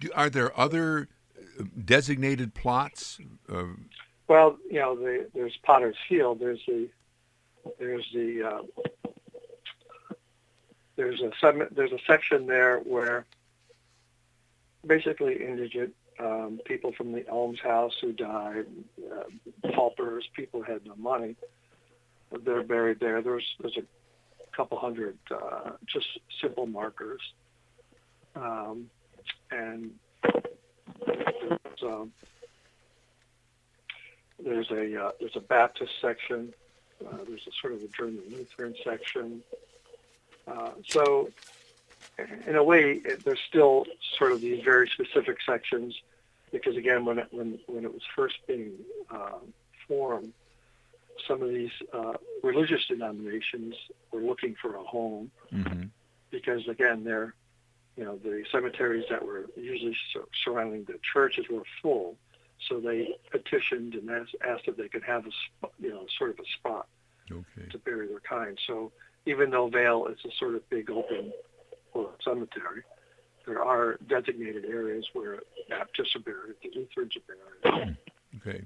Do, 0.00 0.10
are 0.14 0.28
there 0.28 0.58
other 0.58 1.08
uh, 1.58 1.64
designated 1.84 2.54
plots? 2.54 3.18
Well, 4.28 4.58
you 4.70 4.78
know, 4.78 4.94
the, 4.94 5.28
there's 5.34 5.56
Potter's 5.62 5.96
Field. 6.08 6.40
There's 6.40 6.60
the 6.66 6.88
there's 7.78 8.06
the 8.14 8.42
uh, 8.42 8.62
there's 10.98 11.22
a 11.22 11.30
there's 11.70 11.92
a 11.92 11.98
section 12.06 12.46
there 12.46 12.80
where 12.80 13.24
basically 14.86 15.42
indigent 15.42 15.94
um, 16.18 16.60
people 16.66 16.92
from 16.92 17.12
the 17.12 17.26
Alms 17.28 17.60
House 17.60 17.94
who 18.00 18.12
died, 18.12 18.66
uh, 19.10 19.70
paupers, 19.72 20.28
people 20.34 20.62
who 20.62 20.72
had 20.72 20.84
no 20.84 20.96
money, 20.96 21.36
they're 22.44 22.62
buried 22.62 23.00
there. 23.00 23.22
There's 23.22 23.46
there's 23.60 23.78
a 23.78 24.56
couple 24.56 24.78
hundred 24.78 25.16
uh, 25.30 25.70
just 25.86 26.18
simple 26.42 26.66
markers 26.66 27.22
um, 28.36 28.90
and 29.50 29.90
there's, 31.06 31.82
um, 31.82 32.12
there's 34.42 34.70
a 34.70 35.04
uh, 35.04 35.10
there's 35.20 35.36
a 35.36 35.40
Baptist 35.40 35.92
section. 36.00 36.52
Uh, 37.04 37.16
there's 37.26 37.46
a 37.46 37.52
sort 37.60 37.74
of 37.74 37.82
a 37.82 37.88
German 37.88 38.22
Lutheran 38.30 38.74
section. 38.84 39.42
Uh, 40.48 40.70
so, 40.86 41.30
in 42.46 42.56
a 42.56 42.62
way, 42.62 43.00
it, 43.04 43.24
there's 43.24 43.40
still 43.48 43.84
sort 44.16 44.32
of 44.32 44.40
these 44.40 44.62
very 44.64 44.88
specific 44.88 45.38
sections, 45.44 45.94
because 46.50 46.76
again, 46.76 47.04
when 47.04 47.18
it, 47.18 47.28
when 47.30 47.58
when 47.66 47.84
it 47.84 47.92
was 47.92 48.02
first 48.16 48.36
being 48.46 48.72
uh, 49.10 49.38
formed, 49.86 50.32
some 51.26 51.42
of 51.42 51.50
these 51.50 51.70
uh, 51.92 52.14
religious 52.42 52.86
denominations 52.86 53.74
were 54.12 54.20
looking 54.20 54.54
for 54.60 54.76
a 54.76 54.82
home, 54.82 55.30
mm-hmm. 55.52 55.84
because 56.30 56.66
again, 56.68 57.04
they're 57.04 57.34
you 57.98 58.04
know, 58.04 58.16
the 58.16 58.44
cemeteries 58.52 59.04
that 59.10 59.24
were 59.26 59.46
usually 59.56 59.96
surrounding 60.44 60.84
the 60.84 61.00
churches 61.12 61.46
were 61.50 61.64
full. 61.82 62.16
So 62.68 62.78
they 62.78 63.08
petitioned 63.32 63.94
and 63.94 64.08
asked, 64.08 64.36
asked 64.46 64.68
if 64.68 64.76
they 64.76 64.88
could 64.88 65.02
have 65.02 65.26
a, 65.26 65.66
you 65.80 65.90
know, 65.90 66.06
sort 66.16 66.30
of 66.30 66.38
a 66.38 66.48
spot 66.58 66.86
okay. 67.30 67.68
to 67.70 67.78
bury 67.78 68.06
their 68.06 68.20
kind. 68.20 68.56
So 68.68 68.92
even 69.26 69.50
though 69.50 69.68
Vale 69.68 70.06
is 70.06 70.18
a 70.24 70.34
sort 70.38 70.54
of 70.54 70.68
big 70.70 70.90
open 70.90 71.32
cemetery, 72.24 72.82
there 73.46 73.62
are 73.62 73.98
designated 74.08 74.64
areas 74.64 75.06
where 75.12 75.40
Baptists 75.68 76.14
are 76.16 76.20
buried, 76.20 76.54
the 76.62 76.70
Lutherans 76.74 77.12
are 77.16 77.70
buried. 77.70 77.96
okay. 78.36 78.64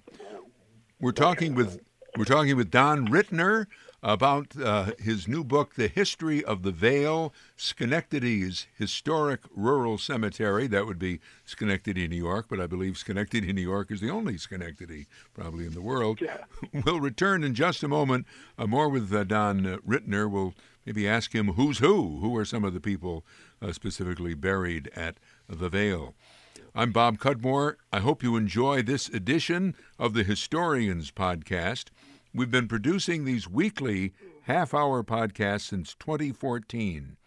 we're 1.00 1.12
talking 1.12 1.54
with 1.54 1.80
we're 2.16 2.24
talking 2.24 2.56
with 2.56 2.70
Don 2.70 3.08
Rittner 3.08 3.66
about 4.02 4.60
uh, 4.60 4.90
his 4.98 5.28
new 5.28 5.44
book, 5.44 5.74
The 5.74 5.86
History 5.86 6.44
of 6.44 6.62
the 6.62 6.72
Vale, 6.72 7.32
Schenectady's 7.56 8.66
Historic 8.76 9.40
Rural 9.54 9.96
Cemetery. 9.96 10.66
That 10.66 10.86
would 10.86 10.98
be 10.98 11.20
Schenectady, 11.44 12.08
New 12.08 12.16
York, 12.16 12.46
but 12.50 12.60
I 12.60 12.66
believe 12.66 12.98
Schenectady, 12.98 13.52
New 13.52 13.62
York 13.62 13.90
is 13.92 14.00
the 14.00 14.10
only 14.10 14.36
Schenectady 14.38 15.06
probably 15.34 15.66
in 15.66 15.74
the 15.74 15.80
world. 15.80 16.20
Yeah. 16.20 16.38
We'll 16.84 17.00
return 17.00 17.44
in 17.44 17.54
just 17.54 17.82
a 17.82 17.88
moment. 17.88 18.26
Uh, 18.58 18.66
more 18.66 18.88
with 18.88 19.12
uh, 19.12 19.24
Don 19.24 19.78
Rittner. 19.86 20.28
We'll 20.28 20.54
maybe 20.84 21.06
ask 21.06 21.34
him 21.34 21.48
who's 21.48 21.78
who. 21.78 22.18
Who 22.20 22.36
are 22.36 22.44
some 22.44 22.64
of 22.64 22.74
the 22.74 22.80
people 22.80 23.24
uh, 23.60 23.72
specifically 23.72 24.34
buried 24.34 24.90
at 24.96 25.16
the 25.48 25.68
Vale? 25.68 26.14
I'm 26.74 26.90
Bob 26.90 27.18
Cudmore. 27.18 27.76
I 27.92 28.00
hope 28.00 28.22
you 28.22 28.36
enjoy 28.36 28.82
this 28.82 29.08
edition 29.08 29.74
of 29.98 30.14
the 30.14 30.24
Historians 30.24 31.10
Podcast. 31.10 31.90
We've 32.34 32.50
been 32.50 32.66
producing 32.66 33.26
these 33.26 33.46
weekly 33.46 34.14
half 34.44 34.72
hour 34.72 35.04
podcasts 35.04 35.68
since 35.68 35.94
2014. 35.96 37.18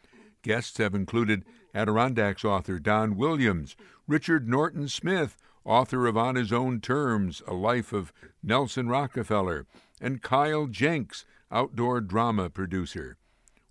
Guests 0.41 0.79
have 0.79 0.95
included 0.95 1.45
Adirondacks 1.75 2.43
author 2.43 2.79
Don 2.79 3.15
Williams, 3.15 3.75
Richard 4.07 4.49
Norton 4.49 4.87
Smith, 4.87 5.37
author 5.63 6.07
of 6.07 6.17
On 6.17 6.33
His 6.33 6.51
Own 6.51 6.81
Terms 6.81 7.43
A 7.47 7.53
Life 7.53 7.93
of 7.93 8.11
Nelson 8.41 8.89
Rockefeller, 8.89 9.67
and 10.01 10.23
Kyle 10.23 10.65
Jenks, 10.65 11.23
outdoor 11.51 12.01
drama 12.01 12.49
producer. 12.49 13.17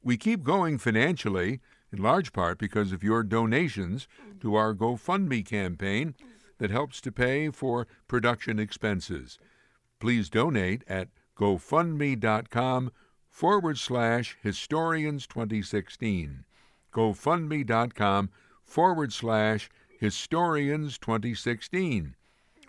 We 0.04 0.16
keep 0.16 0.44
going 0.44 0.78
financially, 0.78 1.60
in 1.92 2.00
large 2.00 2.32
part 2.32 2.58
because 2.58 2.92
of 2.92 3.02
your 3.02 3.24
donations 3.24 4.06
to 4.40 4.54
our 4.54 4.72
GoFundMe 4.72 5.44
campaign 5.44 6.14
that 6.58 6.70
helps 6.70 7.00
to 7.00 7.10
pay 7.10 7.50
for 7.50 7.88
production 8.06 8.60
expenses. 8.60 9.36
Please 9.98 10.28
donate 10.28 10.84
at 10.86 11.08
gofundme.com 11.36 12.92
forward 13.28 13.78
slash 13.78 14.36
historians 14.42 15.26
2016. 15.26 16.44
gofundme.com 16.92 18.30
forward 18.64 19.12
slash 19.12 19.70
historians 19.98 20.98
2016. 20.98 22.14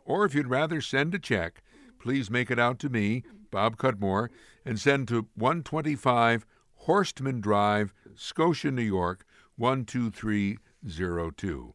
Or 0.03 0.25
if 0.25 0.36
you'd 0.36 0.48
rather 0.48 0.81
send 0.81 1.15
a 1.15 1.19
check, 1.19 1.63
please 2.00 2.29
make 2.29 2.51
it 2.51 2.60
out 2.60 2.77
to 2.79 2.89
me 2.89 3.24
Bob 3.55 3.77
Cudmore, 3.77 4.29
and 4.65 4.77
send 4.77 5.07
to 5.07 5.29
125 5.36 6.45
Horstman 6.86 7.39
Drive, 7.39 7.93
Scotia, 8.13 8.69
New 8.69 8.81
York 8.81 9.25
12302. 9.57 11.74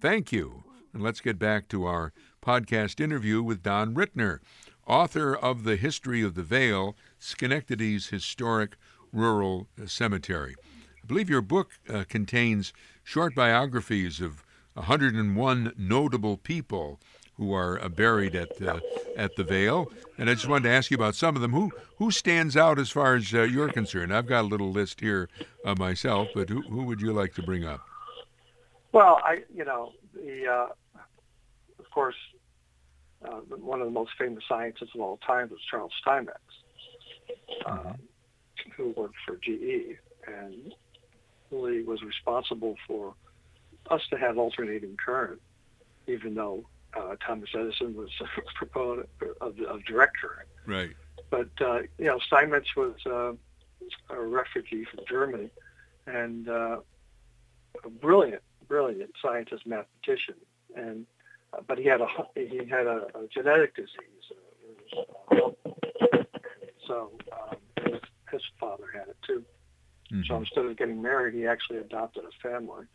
Thank 0.00 0.32
you. 0.32 0.64
And 0.94 1.02
let's 1.02 1.20
get 1.20 1.38
back 1.38 1.68
to 1.68 1.84
our 1.84 2.14
podcast 2.42 2.98
interview 2.98 3.42
with 3.42 3.62
Don 3.62 3.94
Rittner, 3.94 4.38
author 4.88 5.36
of 5.36 5.64
The 5.64 5.76
History 5.76 6.22
of 6.22 6.34
the 6.34 6.42
Vale, 6.42 6.96
Schenectady's 7.18 8.08
Historic 8.08 8.76
Rural 9.12 9.68
Cemetery. 9.86 10.56
I 11.02 11.06
believe 11.06 11.30
your 11.30 11.42
book 11.42 11.72
uh, 11.88 12.04
contains 12.08 12.72
short 13.04 13.34
biographies 13.34 14.20
of 14.20 14.42
101 14.74 15.74
notable 15.76 16.36
people 16.38 16.98
who 17.36 17.52
are 17.52 17.80
uh, 17.82 17.88
buried 17.88 18.34
at 18.34 18.60
uh, 18.60 18.80
at 19.16 19.36
the 19.36 19.44
Vale, 19.44 19.90
and 20.16 20.28
I 20.28 20.34
just 20.34 20.48
wanted 20.48 20.68
to 20.68 20.74
ask 20.74 20.90
you 20.90 20.96
about 20.96 21.14
some 21.14 21.36
of 21.36 21.42
them. 21.42 21.52
Who 21.52 21.70
who 21.96 22.10
stands 22.10 22.56
out 22.56 22.78
as 22.78 22.90
far 22.90 23.14
as 23.14 23.32
uh, 23.32 23.42
you're 23.42 23.70
concerned? 23.70 24.14
I've 24.14 24.26
got 24.26 24.42
a 24.42 24.48
little 24.48 24.70
list 24.70 25.00
here 25.00 25.28
uh, 25.64 25.74
myself, 25.78 26.28
but 26.34 26.48
who 26.48 26.62
who 26.62 26.82
would 26.84 27.00
you 27.00 27.12
like 27.12 27.34
to 27.34 27.42
bring 27.42 27.64
up? 27.64 27.80
Well, 28.92 29.20
I 29.22 29.44
you 29.54 29.64
know 29.64 29.92
the 30.14 30.46
uh, 30.46 30.98
of 31.78 31.90
course 31.92 32.16
uh, 33.24 33.40
one 33.56 33.80
of 33.80 33.86
the 33.86 33.92
most 33.92 34.12
famous 34.18 34.44
scientists 34.48 34.90
of 34.94 35.00
all 35.00 35.18
time 35.18 35.48
was 35.50 35.60
Charles 35.70 35.92
Steinmetz, 36.00 36.38
mm-hmm. 37.66 38.70
who 38.76 38.90
worked 38.96 39.16
for 39.26 39.36
GE 39.36 39.96
and 40.26 40.74
really 41.50 41.82
was 41.82 42.02
responsible 42.02 42.76
for 42.86 43.14
us 43.90 44.02
to 44.10 44.18
have 44.18 44.38
alternating 44.38 44.96
current, 45.04 45.40
even 46.06 46.34
though 46.34 46.64
uh, 46.94 47.16
Thomas 47.26 47.48
Edison 47.54 47.94
was 47.94 48.10
a 48.20 48.26
proponent 48.56 49.08
of, 49.40 49.58
of 49.60 49.84
direct 49.84 50.16
current. 50.20 50.48
Right. 50.66 50.94
But 51.30 51.50
uh, 51.60 51.80
you 51.98 52.06
know, 52.06 52.18
Steinmetz 52.26 52.74
was 52.76 52.94
uh, 53.06 53.32
a 54.10 54.20
refugee 54.20 54.84
from 54.84 55.04
Germany, 55.08 55.50
and 56.06 56.48
uh, 56.48 56.78
a 57.84 57.90
brilliant, 57.90 58.42
brilliant 58.66 59.10
scientist, 59.20 59.66
mathematician, 59.66 60.36
and 60.74 61.06
uh, 61.52 61.60
but 61.66 61.78
he 61.78 61.84
had 61.84 62.00
a 62.00 62.08
he 62.34 62.58
had 62.68 62.86
a, 62.86 63.06
a 63.14 63.26
genetic 63.32 63.74
disease. 63.74 64.32
Uh, 65.30 65.50
so 66.86 67.10
um, 67.32 67.56
his, 67.84 68.00
his 68.30 68.42
father 68.58 68.86
had 68.92 69.08
it 69.08 69.16
too. 69.26 69.44
Mm-hmm. 70.12 70.22
So 70.26 70.36
instead 70.36 70.64
of 70.64 70.76
getting 70.76 71.02
married, 71.02 71.34
he 71.34 71.46
actually 71.46 71.78
adopted 71.78 72.24
a 72.24 72.48
family. 72.48 72.86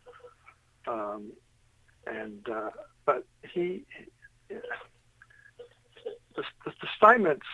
Um, 0.86 1.32
and 2.06 2.46
uh, 2.48 2.70
but 3.06 3.24
he, 3.52 3.84
the, 4.48 4.60
the, 6.36 6.42
the 6.64 6.88
Steinmetz 6.96 7.46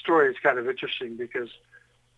story 0.00 0.30
is 0.30 0.36
kind 0.42 0.58
of 0.58 0.68
interesting 0.68 1.16
because 1.16 1.50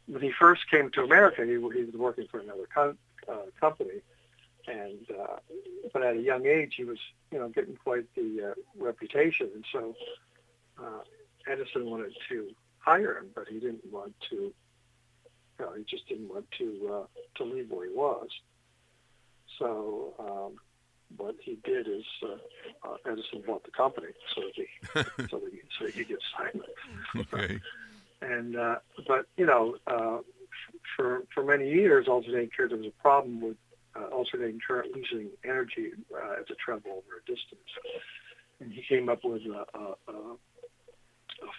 when 0.07 0.23
he 0.23 0.33
first 0.39 0.71
came 0.71 0.91
to 0.91 1.03
America, 1.03 1.45
he, 1.45 1.53
he 1.53 1.59
was 1.59 1.95
working 1.95 2.27
for 2.31 2.41
another 2.41 2.69
com- 2.73 2.99
uh, 3.29 3.51
company, 3.61 4.01
and 4.67 5.07
uh, 5.11 5.37
but 5.93 6.03
at 6.03 6.17
a 6.17 6.21
young 6.21 6.47
age, 6.47 6.75
he 6.77 6.85
was 6.85 6.99
you 7.31 7.39
know 7.39 7.49
getting 7.49 7.77
quite 7.77 8.05
the 8.15 8.53
uh, 8.53 8.55
reputation, 8.83 9.51
and 9.55 9.65
so 9.73 9.95
uh, 10.83 11.01
Edison 11.47 11.89
wanted 11.91 12.13
to 12.29 12.49
hire 12.79 13.19
him, 13.19 13.29
but 13.35 13.49
he 13.49 13.59
didn't 13.59 13.91
want 13.91 14.15
to. 14.31 14.53
You 15.59 15.65
know, 15.65 15.73
he 15.73 15.85
just 15.85 16.07
didn't 16.09 16.29
want 16.29 16.47
to 16.59 16.91
uh, 16.93 17.21
to 17.37 17.45
leave 17.45 17.71
where 17.71 17.89
he 17.89 17.95
was. 17.95 18.29
So 19.59 20.15
um, 20.19 20.59
what 21.17 21.37
he 21.41 21.59
did 21.65 21.89
is 21.89 22.05
uh, 22.23 22.89
uh, 22.89 22.97
Edison 23.11 23.43
bought 23.47 23.65
the 23.65 23.71
company 23.71 24.09
so 24.35 24.43
that 24.43 24.55
he 24.55 25.27
so 25.31 25.39
that 25.39 25.53
he, 25.53 25.61
so 25.79 25.87
he 25.87 25.93
could 25.93 26.09
get 26.09 26.19
Simon. 26.37 26.67
Okay. 27.17 27.61
and 28.21 28.57
uh, 28.57 28.77
but 29.07 29.27
you 29.37 29.47
know, 29.47 29.77
uh, 29.87 30.19
for 30.97 31.23
for 31.33 31.45
many 31.45 31.71
years, 31.71 32.09
alternating 32.09 32.51
current 32.55 32.73
there 32.73 32.79
was 32.79 32.89
a 32.89 33.03
problem 33.03 33.41
with 33.41 33.57
uh, 33.97 34.07
alternating 34.15 34.61
current 34.67 34.95
losing 34.95 35.29
energy 35.45 35.93
uh, 36.15 36.41
as 36.41 36.47
it 36.49 36.57
traveled 36.59 36.87
over 36.87 37.19
a 37.19 37.21
distance, 37.27 37.71
and 38.61 38.73
he 38.73 38.83
came 38.89 39.09
up 39.09 39.25
with 39.25 39.43
a, 39.43 39.65
a, 39.79 40.13
a, 40.13 40.37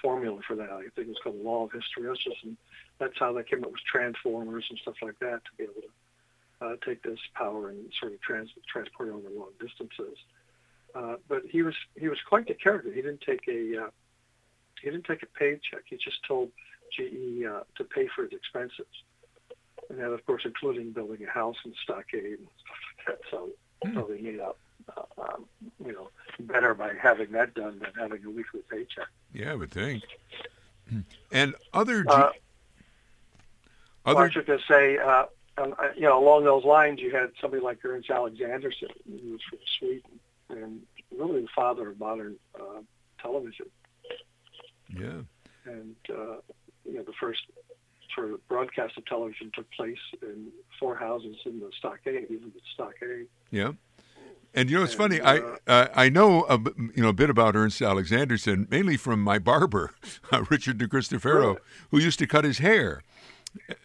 formula 0.02 0.39
for 0.47 0.56
that. 0.56 0.69
I 0.69 0.82
think 0.95 1.08
it 1.08 1.08
was 1.08 1.17
called 1.23 1.39
the 1.39 1.43
law 1.43 1.65
of 1.65 1.71
hysteresis, 1.71 2.36
and 2.43 2.58
that's 3.00 3.17
how 3.17 3.34
they 3.34 3.43
came 3.43 3.63
up 3.63 3.71
with 3.71 3.82
transformers 3.91 4.65
and 4.69 4.80
stuff 4.80 4.95
like 5.02 5.17
that 5.19 5.41
to 5.45 5.52
be 5.58 5.63
able 5.63 5.82
to 5.82 6.65
uh, 6.65 6.76
take 6.86 7.04
this 7.04 7.19
power 7.34 7.69
and 7.69 7.91
sort 8.00 8.13
of 8.13 8.21
trans- 8.21 8.50
transport 8.71 9.10
it 9.10 9.12
over 9.12 9.30
long 9.30 9.52
distances. 9.60 10.17
Uh, 10.95 11.15
but 11.28 11.43
he 11.50 11.62
was 11.62 11.76
he 11.95 12.08
was 12.08 12.17
quite 12.28 12.47
the 12.47 12.54
character. 12.54 12.91
He 12.91 13.02
didn't 13.02 13.21
take 13.21 13.47
a 13.47 13.86
uh, 13.86 13.89
he 14.82 14.89
didn't 14.89 15.06
take 15.06 15.23
a 15.23 15.28
paycheck. 15.38 15.84
He 15.86 15.97
just 15.97 16.23
told 16.28 16.50
GE 16.93 17.43
uh, 17.45 17.63
to 17.78 17.84
pay 17.84 18.08
for 18.15 18.23
his 18.23 18.34
expenses, 18.34 18.88
and 19.89 20.00
that 20.00 20.12
of 20.12 20.26
course 20.26 20.43
including 20.45 20.91
building 20.91 21.26
a 21.28 21.30
house 21.30 21.58
and 21.63 21.73
stockade 21.84 22.39
and 22.39 22.47
stuff 22.60 22.78
like 22.97 23.08
that. 23.08 23.19
So 23.32 23.50
mm. 23.86 23.93
so 23.93 24.08
they 24.13 24.21
made 24.21 24.39
up 24.39 24.58
uh, 24.95 25.21
um, 25.21 25.45
you 25.86 25.93
know 25.93 26.10
better 26.39 26.73
by 26.73 26.93
having 27.02 27.32
that 27.32 27.54
done 27.54 27.80
than 27.80 27.91
having 27.97 28.23
a 28.26 28.30
weekly 28.30 28.62
paycheck. 28.69 29.08
Yeah, 29.34 29.52
I 29.52 29.56
would 29.56 29.71
think. 29.71 30.04
And 31.32 31.56
other 31.73 32.06
uh, 32.08 32.32
other. 34.06 34.23
I 34.23 34.30
should 34.30 34.45
just 34.45 34.67
say 34.67 34.97
uh, 34.97 35.26
um, 35.58 35.76
you 35.95 36.04
know, 36.04 36.23
along 36.23 36.43
those 36.43 36.63
lines, 36.63 37.00
you 37.00 37.12
had 37.12 37.32
somebody 37.41 37.63
like 37.63 37.84
Ernst 37.84 38.10
Alexanderson, 38.10 38.91
who 39.06 39.32
was 39.32 39.41
from 39.50 39.60
Sweden, 39.80 40.19
and 40.50 40.82
really 41.17 41.41
the 41.41 41.47
father 41.56 41.89
of 41.89 42.00
modern 42.00 42.36
uh, 42.60 42.82
television. 43.21 43.65
Yeah. 44.89 45.21
And 45.65 45.95
uh, 46.10 46.38
you 46.86 46.93
know, 46.93 47.04
the 47.04 47.13
first 47.19 47.41
sort 48.15 48.32
of 48.32 48.48
broadcast 48.48 48.98
of 48.98 49.06
television 49.06 49.52
took 49.54 49.70
place 49.72 49.98
in 50.22 50.48
four 50.80 50.96
houses 50.96 51.38
in 51.46 51.60
the 51.60 51.70
stockade, 51.78 52.26
even 52.30 52.52
the 52.54 52.62
stockade. 52.74 53.28
Yeah. 53.52 53.72
And 54.54 54.70
you 54.70 54.78
know, 54.78 54.84
it's 54.84 54.93
and, 54.93 55.02
funny. 55.02 55.22
Uh, 55.22 55.58
I 55.67 55.72
uh, 55.72 55.88
I 55.93 56.10
know 56.10 56.46
a, 56.50 56.58
you 56.58 57.04
know 57.04 57.10
a 57.10 57.13
bit 57.13 57.30
about 57.30 57.56
Ernst 57.56 57.80
Alexanderson, 57.82 58.70
mainly 58.72 58.98
from 58.98 59.22
my 59.22 59.39
barber, 59.39 59.91
uh, 60.32 60.46
Richard 60.50 60.78
DeCristofaro, 60.78 61.24
really? 61.24 61.58
who 61.91 62.00
used 62.00 62.20
to 62.20 62.28
cut 62.28 62.43
his 62.43 62.58
hair. 62.60 63.04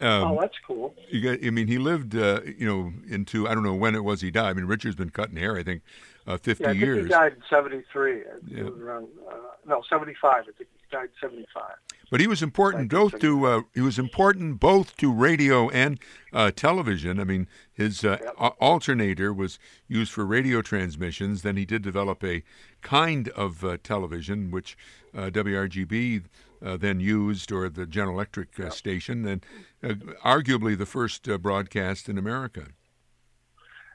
Um, 0.01 0.33
oh, 0.33 0.39
that's 0.41 0.57
cool. 0.67 0.95
You 1.09 1.21
got, 1.21 1.47
I 1.47 1.51
mean, 1.51 1.67
he 1.67 1.79
lived, 1.79 2.15
uh, 2.15 2.41
you 2.45 2.67
know, 2.67 2.93
into 3.09 3.49
I 3.49 3.55
don't 3.55 3.63
know 3.63 3.75
when 3.75 3.95
it 3.95 4.05
was 4.05 4.21
he 4.21 4.31
died. 4.31 4.51
I 4.51 4.53
mean, 4.55 4.67
Richard's 4.67 4.97
been 4.97 5.11
cutting 5.11 5.37
hair, 5.37 5.57
I 5.57 5.63
think, 5.63 5.83
uh, 6.27 6.37
fifty 6.37 6.65
yeah, 6.65 6.71
I 6.71 6.73
years. 6.73 6.97
Think 6.97 7.07
he 7.09 7.13
died 7.13 7.33
in 7.33 7.43
seventy 7.51 7.83
three. 7.93 8.23
Yeah. 8.47 8.63
around 8.63 9.09
uh, 9.29 9.35
no 9.67 9.83
seventy 9.89 10.15
five. 10.21 10.43
I 10.43 10.53
think 10.57 10.69
he 10.73 10.97
died 10.97 11.09
seventy 11.21 11.47
five. 11.53 11.77
But 12.13 12.21
he 12.21 12.27
was 12.27 12.43
important 12.43 12.91
both 12.91 13.19
to 13.21 13.47
uh, 13.47 13.63
he 13.73 13.81
was 13.81 13.99
important 13.99 14.61
both 14.61 14.95
to 14.99 15.11
radio 15.11 15.71
and 15.71 15.99
uh, 16.31 16.51
television. 16.55 17.19
I 17.19 17.25
mean, 17.25 17.49
his 17.73 18.05
uh, 18.05 18.19
yep. 18.23 18.55
alternator 18.61 19.33
was 19.33 19.59
used 19.89 20.13
for 20.13 20.27
radio 20.27 20.61
transmissions. 20.61 21.41
Then 21.41 21.57
he 21.57 21.65
did 21.65 21.81
develop 21.81 22.23
a 22.23 22.43
kind 22.83 23.31
of 23.31 23.65
uh, 23.65 23.79
television, 23.83 24.51
which 24.51 24.77
uh, 25.15 25.31
WRGB 25.31 26.25
uh, 26.63 26.77
then 26.77 27.01
used, 27.01 27.51
or 27.51 27.71
the 27.71 27.87
General 27.87 28.17
Electric 28.17 28.61
uh, 28.61 28.65
yep. 28.65 28.73
station, 28.75 29.27
and 29.27 29.47
uh, 29.83 29.95
arguably 30.23 30.77
the 30.77 30.85
first 30.85 31.27
uh, 31.31 31.39
broadcast 31.39 32.11
in 32.11 32.19
America. 32.19 32.67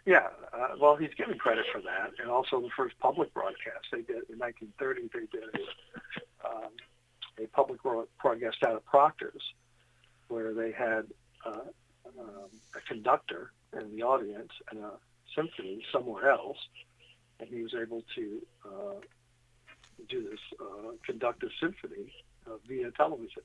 Yeah, 0.08 0.30
uh, 0.54 0.70
well, 0.82 0.96
he's 0.96 1.14
given 1.16 1.38
credit 1.38 1.66
for 1.72 1.82
that, 1.82 2.14
and 2.20 2.32
also 2.32 2.62
the 2.62 2.72
first 2.76 2.98
public 3.00 3.32
broadcast 3.36 3.86
they 3.92 4.02
did 4.02 4.24
in 4.28 4.40
1930. 4.40 5.02
They 5.14 5.20
did 5.38 5.50
a, 5.54 6.48
um, 6.48 6.72
a 7.44 7.48
public 7.48 7.82
broadcast 7.84 8.58
out 8.66 8.76
of 8.76 8.86
Proctor's, 8.86 9.44
where 10.28 10.54
they 10.54 10.72
had 10.72 11.06
uh, 11.46 11.70
um, 12.20 12.50
a 12.76 12.82
conductor 12.88 13.52
in 13.74 13.96
the 13.96 14.04
audience 14.04 14.52
and 14.72 14.80
a 14.84 14.92
symphony 15.36 15.84
somewhere 15.92 16.30
else, 16.32 16.58
and 17.40 17.50
he 17.50 17.62
was 17.62 17.74
able 17.74 18.04
to 18.16 18.42
do 20.10 20.30
this 20.30 20.40
conductive 21.06 21.50
symphony 21.60 22.14
uh, 22.46 22.58
via 22.68 22.92
television. 22.92 23.44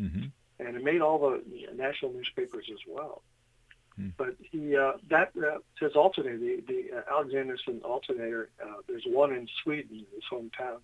Mm-hmm. 0.00 0.24
And 0.60 0.76
it 0.76 0.84
made 0.84 1.00
all 1.00 1.18
the 1.18 1.42
national 1.74 2.12
newspapers 2.12 2.66
as 2.70 2.78
well. 2.88 3.22
Mm. 4.00 4.12
But 4.16 4.36
he 4.40 4.76
uh, 4.76 4.92
that 5.08 5.32
uh, 5.36 5.58
his 5.78 5.94
alternator, 5.94 6.38
the, 6.38 6.62
the 6.66 6.98
uh, 6.98 7.12
Alexanderson 7.12 7.82
alternator, 7.82 8.50
uh, 8.62 8.80
there's 8.88 9.04
one 9.06 9.32
in 9.32 9.48
Sweden, 9.62 10.04
his 10.14 10.24
hometown. 10.32 10.78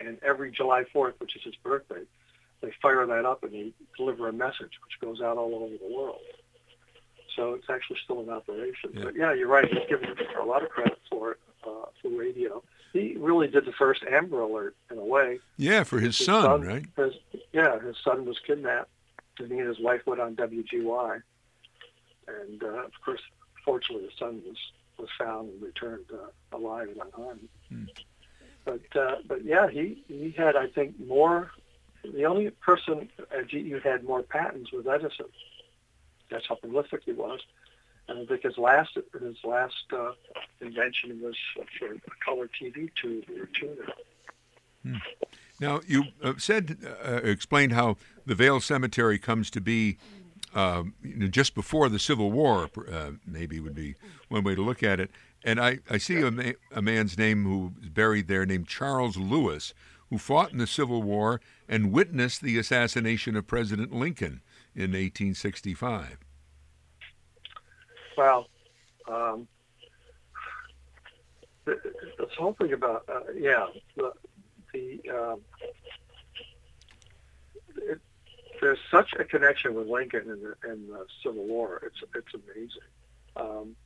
And 0.00 0.18
every 0.22 0.50
July 0.50 0.84
4th, 0.94 1.14
which 1.18 1.36
is 1.36 1.42
his 1.42 1.54
birthday, 1.56 2.02
they 2.60 2.72
fire 2.82 3.06
that 3.06 3.24
up 3.24 3.42
and 3.42 3.52
they 3.52 3.72
deliver 3.96 4.28
a 4.28 4.32
message 4.32 4.72
which 4.84 5.00
goes 5.00 5.20
out 5.20 5.36
all 5.36 5.54
over 5.54 5.76
the 5.76 5.94
world. 5.94 6.20
So 7.36 7.54
it's 7.54 7.70
actually 7.70 7.98
still 8.04 8.20
in 8.20 8.28
operation. 8.28 8.90
Yeah. 8.94 9.04
But 9.04 9.16
yeah, 9.16 9.32
you're 9.32 9.48
right. 9.48 9.66
He's 9.66 9.88
given 9.88 10.14
a 10.40 10.44
lot 10.44 10.62
of 10.62 10.70
credit 10.70 10.98
for 11.10 11.32
it 11.32 11.38
uh, 11.66 11.86
for 12.02 12.08
radio 12.10 12.62
he 12.92 13.16
really 13.18 13.48
did 13.48 13.64
the 13.64 13.72
first 13.72 14.02
Amber 14.10 14.40
Alert 14.40 14.76
in 14.90 14.98
a 14.98 15.04
way. 15.04 15.38
Yeah, 15.56 15.84
for 15.84 16.00
his, 16.00 16.16
his 16.16 16.26
son, 16.26 16.42
son, 16.42 16.62
right? 16.62 16.84
His, 16.96 17.14
yeah, 17.52 17.78
his 17.80 17.96
son 18.02 18.24
was 18.24 18.38
kidnapped, 18.46 18.90
and 19.38 19.50
he 19.50 19.58
and 19.58 19.68
his 19.68 19.78
wife 19.78 20.02
went 20.06 20.20
on 20.20 20.34
WGY, 20.36 21.22
and 22.26 22.62
uh, 22.62 22.84
of 22.84 22.92
course, 23.04 23.20
fortunately, 23.64 24.06
the 24.06 24.12
son 24.18 24.42
was 24.46 24.56
was 24.98 25.08
found 25.18 25.48
and 25.48 25.62
returned 25.62 26.04
uh, 26.12 26.56
alive 26.56 26.88
and 26.88 27.00
unharmed. 27.00 27.48
Hmm. 27.68 27.84
But 28.64 28.80
uh, 28.94 29.16
but 29.26 29.44
yeah, 29.44 29.68
he 29.68 30.02
he 30.08 30.34
had 30.36 30.56
I 30.56 30.66
think 30.68 30.98
more 31.00 31.50
the 32.04 32.24
only 32.24 32.50
person 32.50 33.08
at 33.30 33.48
GE 33.48 33.82
had 33.82 34.04
more 34.04 34.22
patents 34.22 34.72
was 34.72 34.86
Edison. 34.86 35.26
That's 36.30 36.46
how 36.48 36.54
prolific 36.56 37.02
he 37.04 37.12
was. 37.12 37.40
And 38.08 38.18
I 38.18 38.24
think 38.26 38.42
his 38.42 38.58
last 38.58 38.96
his 39.18 39.36
last 39.44 39.84
uh, 39.92 40.12
invention 40.60 41.20
was 41.22 41.36
for 41.78 41.94
a 41.94 42.24
color 42.24 42.48
TV 42.60 42.90
tube 43.00 43.24
or 43.38 43.46
tuner. 43.46 43.92
Hmm. 44.82 44.96
Now 45.60 45.80
you 45.86 46.04
uh, 46.22 46.34
said 46.38 46.78
uh, 47.04 47.20
explained 47.22 47.72
how 47.72 47.96
the 48.26 48.34
Vale 48.34 48.60
Cemetery 48.60 49.18
comes 49.18 49.50
to 49.50 49.60
be 49.60 49.98
uh, 50.54 50.84
you 51.02 51.16
know, 51.16 51.26
just 51.28 51.54
before 51.54 51.88
the 51.88 51.98
Civil 51.98 52.30
War. 52.30 52.68
Uh, 52.90 53.12
maybe 53.26 53.60
would 53.60 53.74
be 53.74 53.94
one 54.28 54.42
way 54.42 54.54
to 54.54 54.62
look 54.62 54.82
at 54.82 55.00
it. 55.00 55.10
And 55.44 55.60
I, 55.60 55.78
I 55.88 55.98
see 55.98 56.20
a, 56.20 56.30
ma- 56.30 56.52
a 56.72 56.82
man's 56.82 57.16
name 57.16 57.44
who's 57.44 57.88
buried 57.88 58.28
there 58.28 58.44
named 58.44 58.68
Charles 58.68 59.16
Lewis, 59.16 59.72
who 60.10 60.18
fought 60.18 60.52
in 60.52 60.58
the 60.58 60.66
Civil 60.66 61.02
War 61.02 61.40
and 61.68 61.92
witnessed 61.92 62.42
the 62.42 62.58
assassination 62.58 63.36
of 63.36 63.46
President 63.46 63.92
Lincoln 63.92 64.42
in 64.74 64.90
1865. 64.90 66.18
Well, 68.16 68.48
um, 69.08 69.48
this 71.64 72.34
whole 72.38 72.54
thing 72.54 72.72
about 72.72 73.04
uh, 73.08 73.32
yeah, 73.34 73.66
the, 73.96 74.12
the 74.72 75.00
um, 75.10 75.40
it, 77.76 78.00
there's 78.60 78.78
such 78.90 79.12
a 79.18 79.24
connection 79.24 79.74
with 79.74 79.86
Lincoln 79.86 80.30
and 80.30 80.42
the, 80.42 80.70
and 80.70 80.88
the 80.88 81.06
Civil 81.22 81.46
War. 81.46 81.82
It's 81.84 82.02
it's 82.14 82.34
amazing. 82.34 82.82
Um, 83.36 83.76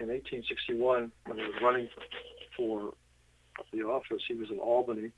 in 0.00 0.08
1861, 0.08 1.12
when 1.26 1.38
he 1.38 1.44
was 1.44 1.54
running 1.62 1.88
for 2.56 2.94
the 3.72 3.82
office, 3.82 4.22
he 4.26 4.34
was 4.34 4.50
in 4.50 4.58
Albany, 4.58 5.10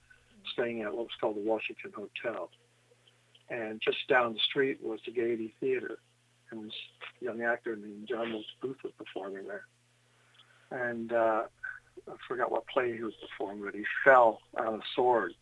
staying 0.53 0.83
at 0.83 0.93
what 0.93 1.05
was 1.05 1.17
called 1.21 1.37
the 1.37 1.41
Washington 1.41 1.93
Hotel, 1.95 2.51
and 3.51 3.81
just 3.81 3.99
down 4.09 4.33
the 4.33 4.41
street 4.41 4.79
was 4.83 5.01
the 5.05 5.13
Gaiety 5.13 5.55
Theater, 5.61 5.99
and 6.51 6.65
this 6.65 6.75
young 7.21 7.43
actor 7.43 7.77
named 7.77 8.09
John 8.09 8.33
Wilkes 8.33 8.49
Booth 8.61 8.79
was 8.83 8.93
performing 8.97 9.47
there. 9.47 9.67
And 10.71 11.13
uh, 11.13 11.43
I 12.09 12.13
forgot 12.27 12.51
what 12.51 12.67
play 12.67 12.97
he 12.97 13.03
was 13.03 13.15
performing, 13.21 13.65
but 13.65 13.75
he 13.75 13.85
fell 14.05 14.41
on 14.57 14.75
a 14.75 14.81
sword 14.95 15.35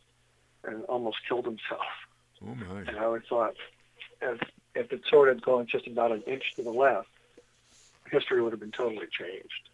and 0.65 0.85
almost 0.85 1.19
killed 1.29 1.45
himself. 1.45 1.87
Oh 2.43 2.55
my! 2.55 2.81
And 2.81 2.99
I 2.99 3.05
always 3.05 3.23
thought, 3.29 3.55
if 4.23 4.41
if 4.75 4.89
the 4.91 5.01
sword 5.11 5.29
had 5.29 5.43
gone 5.43 5.67
just 5.71 5.87
about 5.87 6.13
an 6.13 6.23
inch 6.23 6.45
to 6.57 6.63
the 6.63 6.71
left, 6.71 7.09
history 8.11 8.43
would 8.43 8.53
have 8.53 8.61
been 8.61 8.73
totally 8.73 9.07
changed. 9.11 9.69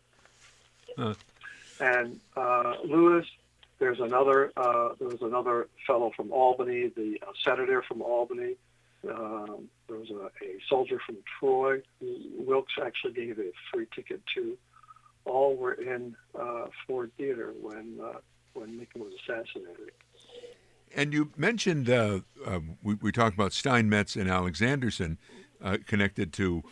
Huh. 0.97 1.15
And 1.81 2.21
uh, 2.37 2.75
Lewis, 2.85 3.27
there's 3.79 4.01
another 4.01 4.53
uh, 4.57 4.91
there 4.99 5.09
was 5.09 5.23
another 5.23 5.69
fellow 5.87 6.13
from 6.17 6.31
Albany, 6.33 6.89
the 6.89 7.19
uh, 7.23 7.33
senator 7.45 7.83
from 7.83 8.03
Albany. 8.03 8.55
Um, 9.09 9.69
there 9.89 9.99
was 9.99 10.11
a, 10.11 10.27
a 10.45 10.59
soldier 10.69 10.99
from 11.05 11.17
Troy 11.39 11.83
Wilkes 12.01 12.75
actually 12.83 13.13
gave 13.13 13.39
a 13.39 13.51
free 13.73 13.87
ticket 13.95 14.23
to. 14.35 14.57
All 15.27 15.57
were 15.57 15.73
in 15.73 16.15
uh, 16.39 16.67
Ford 16.87 17.11
Theater 17.17 17.53
when 17.61 17.99
uh, 18.03 18.19
when 18.53 18.79
Lincoln 18.79 19.03
was 19.03 19.13
assassinated. 19.23 19.93
And 20.97 21.13
you 21.13 21.33
mentioned 21.37 21.91
uh, 21.91 22.21
we, 22.83 22.95
we, 22.95 23.11
talked 23.11 23.35
about 23.35 23.53
Steinmetz 23.53 24.15
and 24.15 24.31
Alexanderson 24.31 25.17
uh, 25.63 25.79
connected 25.87 26.33
to 26.35 26.63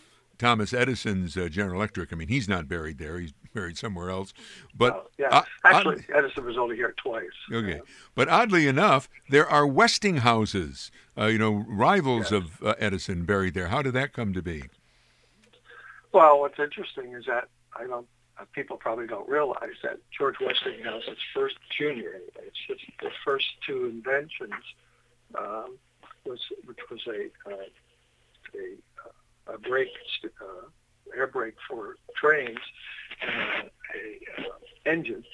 Thomas 0.42 0.74
Edison's 0.74 1.36
uh, 1.36 1.48
General 1.48 1.76
Electric. 1.76 2.12
I 2.12 2.16
mean, 2.16 2.26
he's 2.26 2.48
not 2.48 2.66
buried 2.66 2.98
there; 2.98 3.20
he's 3.20 3.32
buried 3.54 3.78
somewhere 3.78 4.10
else. 4.10 4.34
But 4.74 5.08
yeah, 5.16 5.28
uh, 5.28 5.42
actually, 5.64 6.04
Edison 6.12 6.44
was 6.44 6.58
only 6.58 6.74
here 6.74 6.94
twice. 6.96 7.30
Okay, 7.52 7.80
but 8.16 8.28
oddly 8.28 8.66
enough, 8.66 9.08
there 9.30 9.48
are 9.48 9.64
Westinghouses, 9.64 10.90
uh, 11.16 11.26
you 11.26 11.38
know, 11.38 11.64
rivals 11.68 12.32
yes. 12.32 12.42
of 12.60 12.74
Edison, 12.80 13.24
buried 13.24 13.54
there. 13.54 13.68
How 13.68 13.82
did 13.82 13.92
that 13.92 14.12
come 14.12 14.32
to 14.32 14.42
be? 14.42 14.64
Well, 16.10 16.40
what's 16.40 16.58
interesting 16.58 17.12
is 17.12 17.24
that 17.26 17.46
I 17.78 17.86
don't 17.86 18.08
uh, 18.40 18.44
people 18.52 18.76
probably 18.76 19.06
don't 19.06 19.28
realize 19.28 19.78
that 19.84 19.98
George 20.10 20.36
Westinghouse's 20.40 21.18
first 21.32 21.54
junior, 21.78 22.20
it's 22.34 22.58
just 22.66 22.80
the 23.00 23.10
first 23.24 23.46
two 23.64 23.84
inventions, 23.84 24.54
um, 25.38 25.78
was 26.26 26.40
which 26.66 26.80
was 26.90 27.00
a 27.06 27.26
uh, 27.48 27.56
a, 28.54 28.76
a 29.46 29.58
brake 29.58 29.88
uh, 30.24 30.68
air 31.16 31.26
brake 31.26 31.56
for 31.68 31.96
trains 32.16 32.58
and 33.20 33.70
a 33.94 34.42
uh, 34.42 34.90
engine 34.90 35.24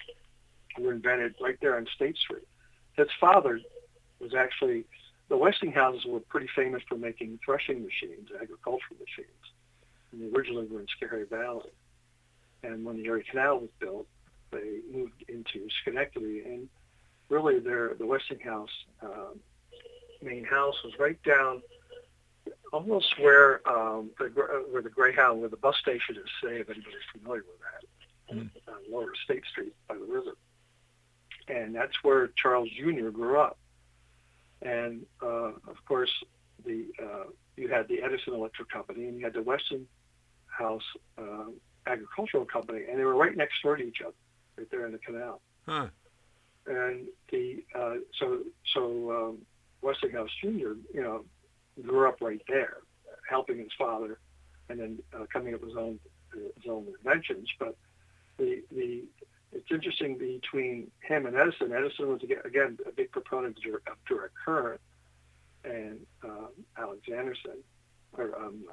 were 0.79 0.93
invented 0.93 1.35
right 1.41 1.57
there 1.61 1.77
on 1.77 1.87
State 1.95 2.17
Street. 2.17 2.47
His 2.95 3.09
father 3.21 3.61
was 4.21 4.35
actually 4.35 4.85
the 5.29 5.37
Westinghouses 5.37 6.07
were 6.07 6.21
pretty 6.21 6.49
famous 6.57 6.83
for 6.89 6.97
making 6.97 7.39
threshing 7.45 7.83
machines, 7.83 8.29
agricultural 8.35 8.97
machines, 8.99 9.45
and 10.11 10.23
they 10.23 10.37
originally 10.37 10.67
were 10.67 10.81
in 10.81 10.87
Schoharie 10.87 11.29
Valley. 11.29 11.71
And 12.63 12.85
when 12.85 12.97
the 12.97 13.05
Erie 13.05 13.25
Canal 13.31 13.61
was 13.61 13.71
built, 13.79 14.07
they 14.51 14.81
moved 14.91 15.25
into 15.29 15.69
Schenectady, 15.83 16.43
and 16.45 16.69
really 17.29 17.59
their 17.59 17.95
the 17.95 18.07
Westinghouse 18.07 18.71
uh, 19.03 19.35
main 20.23 20.45
house 20.45 20.75
was 20.83 20.95
right 20.99 21.23
down 21.23 21.63
almost 22.73 23.19
where 23.19 23.67
um, 23.69 24.11
the 24.19 24.27
where 24.71 24.83
the 24.83 24.91
Greyhound, 24.91 25.41
where 25.41 25.49
the 25.49 25.57
bus 25.57 25.77
station 25.77 26.17
is 26.17 26.29
today, 26.41 26.61
if 26.61 26.69
anybody's 26.69 26.97
familiar 27.13 27.43
with 27.43 27.61
that, 27.61 28.35
mm. 28.37 28.51
on 28.69 28.93
Lower 28.93 29.13
State 29.25 29.45
Street 29.51 29.75
by 29.89 29.95
the 29.95 30.05
river. 30.05 30.33
And 31.49 31.75
that's 31.75 31.95
where 32.03 32.29
Charles 32.37 32.69
Jr. 32.79 33.09
grew 33.09 33.41
up. 33.41 33.59
And 34.61 35.07
uh, 35.23 35.53
of 35.67 35.77
course, 35.87 36.11
the 36.65 36.87
uh, 37.03 37.31
you 37.57 37.69
had 37.69 37.89
the 37.89 38.03
Edison 38.03 38.35
Electric 38.35 38.69
Company, 38.69 39.07
and 39.07 39.19
you 39.19 39.25
had 39.25 39.35
the 39.35 39.43
Westinghouse 39.43 40.83
uh, 41.17 41.51
agricultural 41.87 42.45
company, 42.45 42.83
and 42.89 42.99
they 42.99 43.05
were 43.05 43.15
right 43.15 43.37
next 43.37 43.63
door 43.63 43.77
to 43.77 43.83
each 43.83 44.03
other, 44.03 44.15
right 44.57 44.71
there 44.71 44.87
in 44.87 44.93
the 44.93 44.99
canal. 44.99 45.41
Huh. 45.67 45.87
And 46.67 47.07
the 47.31 47.65
uh, 47.75 47.95
so 48.19 48.41
so 48.75 49.11
um, 49.11 49.39
Westinghouse 49.81 50.31
Jr. 50.43 50.75
You 50.93 51.03
know 51.03 51.25
grew 51.83 52.09
up 52.09 52.21
right 52.21 52.43
there, 52.49 52.79
helping 53.29 53.59
his 53.59 53.73
father, 53.79 54.19
and 54.69 54.81
then 54.81 54.99
uh, 55.15 55.25
coming 55.33 55.55
up 55.55 55.61
with 55.61 55.71
his 55.71 55.79
own 55.79 55.99
his 56.35 56.71
own 56.71 56.87
inventions. 56.99 57.49
But 57.59 57.77
the 58.39 58.63
the 58.71 59.05
it's 59.53 59.71
interesting 59.71 60.19
between 60.19 60.91
him 61.01 61.27
and 61.27 61.37
Edison. 61.37 61.73
Edison 61.73 62.09
was 62.09 62.21
again 62.23 62.79
a 62.87 62.93
big 62.93 63.11
proponent 63.11 63.57
of 63.59 63.63
direct 64.07 64.35
current, 64.45 64.81
and 65.65 66.01
um, 66.25 66.51
Alexanderson 66.79 67.63
or 68.17 68.37
um, 68.39 68.65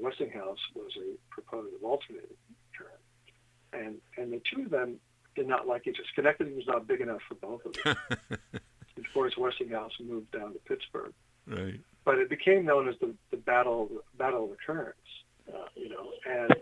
Westinghouse 0.00 0.58
was 0.74 0.92
a 0.96 1.16
proponent 1.30 1.74
of 1.74 1.84
alternating 1.84 2.36
current, 2.76 3.00
and 3.72 3.96
and 4.16 4.32
the 4.32 4.40
two 4.52 4.62
of 4.62 4.70
them 4.70 4.98
did 5.34 5.46
not 5.46 5.66
like 5.66 5.86
each 5.86 5.96
other. 5.98 6.08
Schenectady 6.12 6.52
was 6.52 6.66
not 6.66 6.86
big 6.86 7.00
enough 7.00 7.20
for 7.28 7.34
both 7.34 7.64
of 7.64 7.74
them. 7.84 7.96
of 8.30 9.04
course, 9.12 9.36
Westinghouse 9.36 9.92
moved 10.00 10.30
down 10.32 10.52
to 10.52 10.58
Pittsburgh. 10.60 11.12
Right. 11.46 11.80
But 12.06 12.18
it 12.18 12.30
became 12.30 12.64
known 12.64 12.88
as 12.88 12.94
the, 13.00 13.12
the 13.30 13.36
battle 13.36 13.90
battle 14.16 14.56
currents, 14.64 14.98
uh, 15.52 15.66
you 15.74 15.90
know, 15.90 16.08
and 16.24 16.54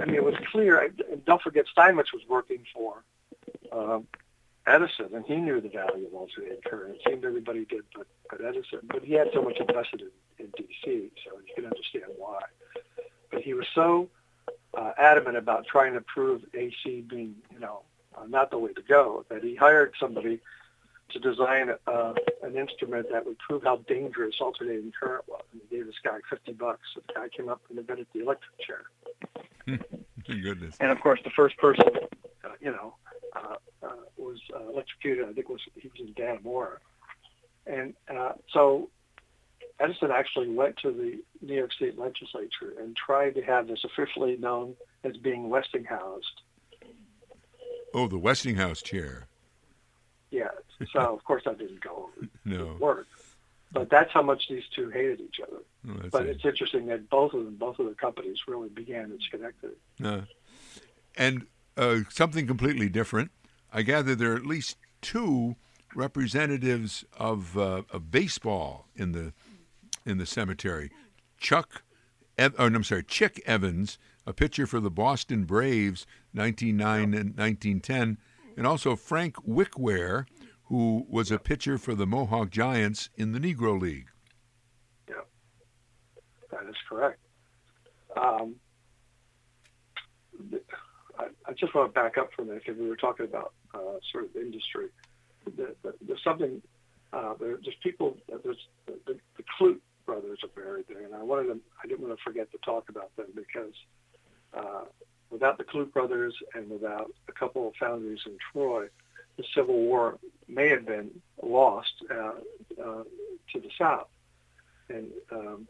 I 0.00 0.04
mean 0.06 0.14
it 0.14 0.24
was 0.24 0.36
clear. 0.50 0.78
And 0.78 1.24
don't 1.26 1.42
forget, 1.42 1.66
Steinmetz 1.70 2.12
was 2.12 2.22
working 2.28 2.64
for 2.72 3.02
um, 3.72 4.06
Edison, 4.66 5.10
and 5.12 5.24
he 5.26 5.36
knew 5.36 5.60
the 5.60 5.68
value 5.68 6.06
of 6.06 6.14
alternating 6.14 6.60
current. 6.64 6.94
It 6.94 7.00
seemed 7.06 7.24
everybody 7.24 7.64
did, 7.64 7.82
but, 7.94 8.06
but 8.30 8.44
Edison. 8.44 8.80
But 8.84 9.02
he 9.02 9.14
had 9.14 9.28
so 9.34 9.42
much 9.42 9.58
invested 9.58 10.02
in, 10.02 10.44
in 10.44 10.52
D.C., 10.56 11.10
so 11.24 11.38
you 11.44 11.54
can 11.54 11.64
understand 11.64 12.04
why. 12.16 12.40
But 13.32 13.42
he 13.42 13.54
was 13.54 13.66
so 13.74 14.08
uh, 14.74 14.92
adamant 14.98 15.36
about 15.36 15.66
trying 15.66 15.94
to 15.94 16.00
prove 16.00 16.42
AC 16.54 17.04
being, 17.08 17.34
you 17.52 17.58
know, 17.58 17.82
uh, 18.16 18.26
not 18.26 18.50
the 18.50 18.58
way 18.58 18.72
to 18.72 18.82
go 18.82 19.24
that 19.30 19.42
he 19.42 19.56
hired 19.56 19.94
somebody 19.98 20.40
to 21.12 21.18
design 21.18 21.70
uh, 21.86 22.14
an 22.42 22.56
instrument 22.56 23.06
that 23.10 23.26
would 23.26 23.38
prove 23.38 23.62
how 23.62 23.76
dangerous 23.88 24.36
alternating 24.40 24.92
current 24.98 25.24
was. 25.28 25.42
And 25.52 25.60
he 25.68 25.76
gave 25.76 25.86
this 25.86 25.96
guy 26.02 26.18
50 26.28 26.52
bucks. 26.52 26.80
So 26.94 27.02
the 27.06 27.14
guy 27.14 27.28
came 27.28 27.48
up 27.48 27.60
and 27.68 27.78
invented 27.78 28.06
the 28.12 28.20
electric 28.20 28.52
chair. 28.60 28.82
Goodness. 30.26 30.76
And 30.80 30.90
of 30.90 31.00
course, 31.00 31.20
the 31.24 31.30
first 31.30 31.56
person, 31.58 31.88
uh, 32.44 32.48
you 32.60 32.70
know, 32.70 32.94
uh, 33.34 33.56
uh, 33.82 33.92
was 34.16 34.38
uh, 34.54 34.68
electrocuted. 34.68 35.28
I 35.28 35.32
think 35.32 35.48
was 35.48 35.60
he 35.76 35.88
was 35.88 36.00
in 36.00 36.14
Dannemora, 36.14 36.76
and 37.66 37.94
uh, 38.08 38.32
so 38.52 38.90
Edison 39.78 40.10
actually 40.10 40.48
went 40.48 40.76
to 40.78 40.90
the 40.90 41.20
New 41.44 41.54
York 41.54 41.72
State 41.72 41.98
Legislature 41.98 42.74
and 42.78 42.96
tried 42.96 43.34
to 43.36 43.42
have 43.42 43.66
this 43.66 43.84
officially 43.84 44.36
known 44.36 44.74
as 45.04 45.16
being 45.16 45.48
Westinghouse. 45.48 46.24
Oh, 47.94 48.06
the 48.06 48.18
Westinghouse 48.18 48.82
chair. 48.82 49.26
Yeah. 50.30 50.48
So 50.92 51.00
of 51.00 51.24
course 51.24 51.42
I 51.46 51.54
didn't 51.54 51.80
go. 51.80 52.08
over 52.18 52.28
no. 52.44 52.76
Work. 52.78 53.06
But 53.72 53.88
that's 53.88 54.12
how 54.12 54.22
much 54.22 54.48
these 54.48 54.64
two 54.74 54.90
hated 54.90 55.20
each 55.20 55.40
other. 55.40 55.62
Oh, 55.88 56.08
but 56.10 56.26
it. 56.26 56.30
it's 56.30 56.44
interesting 56.44 56.86
that 56.86 57.08
both 57.08 57.34
of 57.34 57.44
them, 57.44 57.54
both 57.54 57.78
of 57.78 57.86
the 57.86 57.94
companies, 57.94 58.38
really 58.48 58.68
began 58.68 59.04
in 59.12 59.18
Schenectady. 59.20 59.74
Uh, 60.04 60.22
and 61.16 61.46
uh, 61.76 62.00
something 62.08 62.46
completely 62.46 62.88
different. 62.88 63.30
I 63.72 63.82
gather 63.82 64.14
there 64.16 64.32
are 64.32 64.36
at 64.36 64.46
least 64.46 64.76
two 65.00 65.54
representatives 65.94 67.04
of 67.16 67.56
uh, 67.56 67.82
of 67.90 68.10
baseball 68.10 68.86
in 68.96 69.12
the 69.12 69.32
in 70.04 70.18
the 70.18 70.26
cemetery. 70.26 70.90
Chuck, 71.38 71.82
Ev- 72.36 72.54
oh, 72.58 72.68
no, 72.68 72.76
I'm 72.76 72.84
sorry, 72.84 73.02
Chick 73.04 73.42
Evans, 73.46 73.98
a 74.26 74.32
pitcher 74.32 74.66
for 74.66 74.80
the 74.80 74.90
Boston 74.90 75.44
Braves, 75.44 76.06
1909 76.32 77.02
and 77.14 77.36
1910, 77.36 78.18
and 78.56 78.66
also 78.66 78.96
Frank 78.96 79.36
Wickware, 79.46 80.26
who 80.70 81.04
was 81.08 81.32
a 81.32 81.38
pitcher 81.38 81.76
for 81.78 81.96
the 81.96 82.06
Mohawk 82.06 82.48
Giants 82.48 83.10
in 83.16 83.32
the 83.32 83.40
Negro 83.40 83.78
League. 83.78 84.06
Yeah, 85.08 85.16
that 86.52 86.68
is 86.68 86.76
correct. 86.88 87.18
Um, 88.16 88.54
I, 91.18 91.24
I, 91.44 91.52
just 91.58 91.74
want 91.74 91.92
to 91.92 92.00
back 92.00 92.16
up 92.18 92.30
for 92.34 92.42
a 92.42 92.44
minute 92.44 92.62
because 92.64 92.80
we 92.80 92.88
were 92.88 92.96
talking 92.96 93.26
about 93.26 93.52
uh, 93.74 93.98
sort 94.12 94.26
of 94.26 94.36
industry. 94.36 94.86
The, 95.44 95.74
the, 95.82 95.94
there's 96.06 96.22
something. 96.22 96.62
Uh, 97.12 97.34
there, 97.40 97.58
there's 97.64 97.76
people. 97.82 98.16
There's 98.28 98.56
the, 98.86 99.18
the, 99.36 99.42
Clute 99.58 99.80
brothers 100.06 100.38
are 100.44 100.62
buried 100.62 100.84
there, 100.88 101.04
and 101.04 101.14
I 101.16 101.22
wanted 101.24 101.50
them. 101.50 101.60
I 101.82 101.88
didn't 101.88 102.06
want 102.06 102.16
to 102.16 102.22
forget 102.22 102.50
to 102.52 102.58
talk 102.58 102.88
about 102.88 103.14
them 103.16 103.26
because 103.34 103.74
uh, 104.54 104.84
without 105.30 105.58
the 105.58 105.64
Clute 105.64 105.92
brothers 105.92 106.34
and 106.54 106.70
without 106.70 107.10
a 107.28 107.32
couple 107.32 107.66
of 107.66 107.74
foundries 107.80 108.20
in 108.24 108.36
Troy, 108.52 108.86
the 109.40 109.46
Civil 109.54 109.76
War 109.76 110.18
may 110.48 110.68
have 110.68 110.86
been 110.86 111.10
lost 111.42 111.92
uh, 112.10 112.32
uh, 112.82 113.04
to 113.52 113.60
the 113.60 113.70
South. 113.78 114.08
And 114.88 115.08
um, 115.30 115.68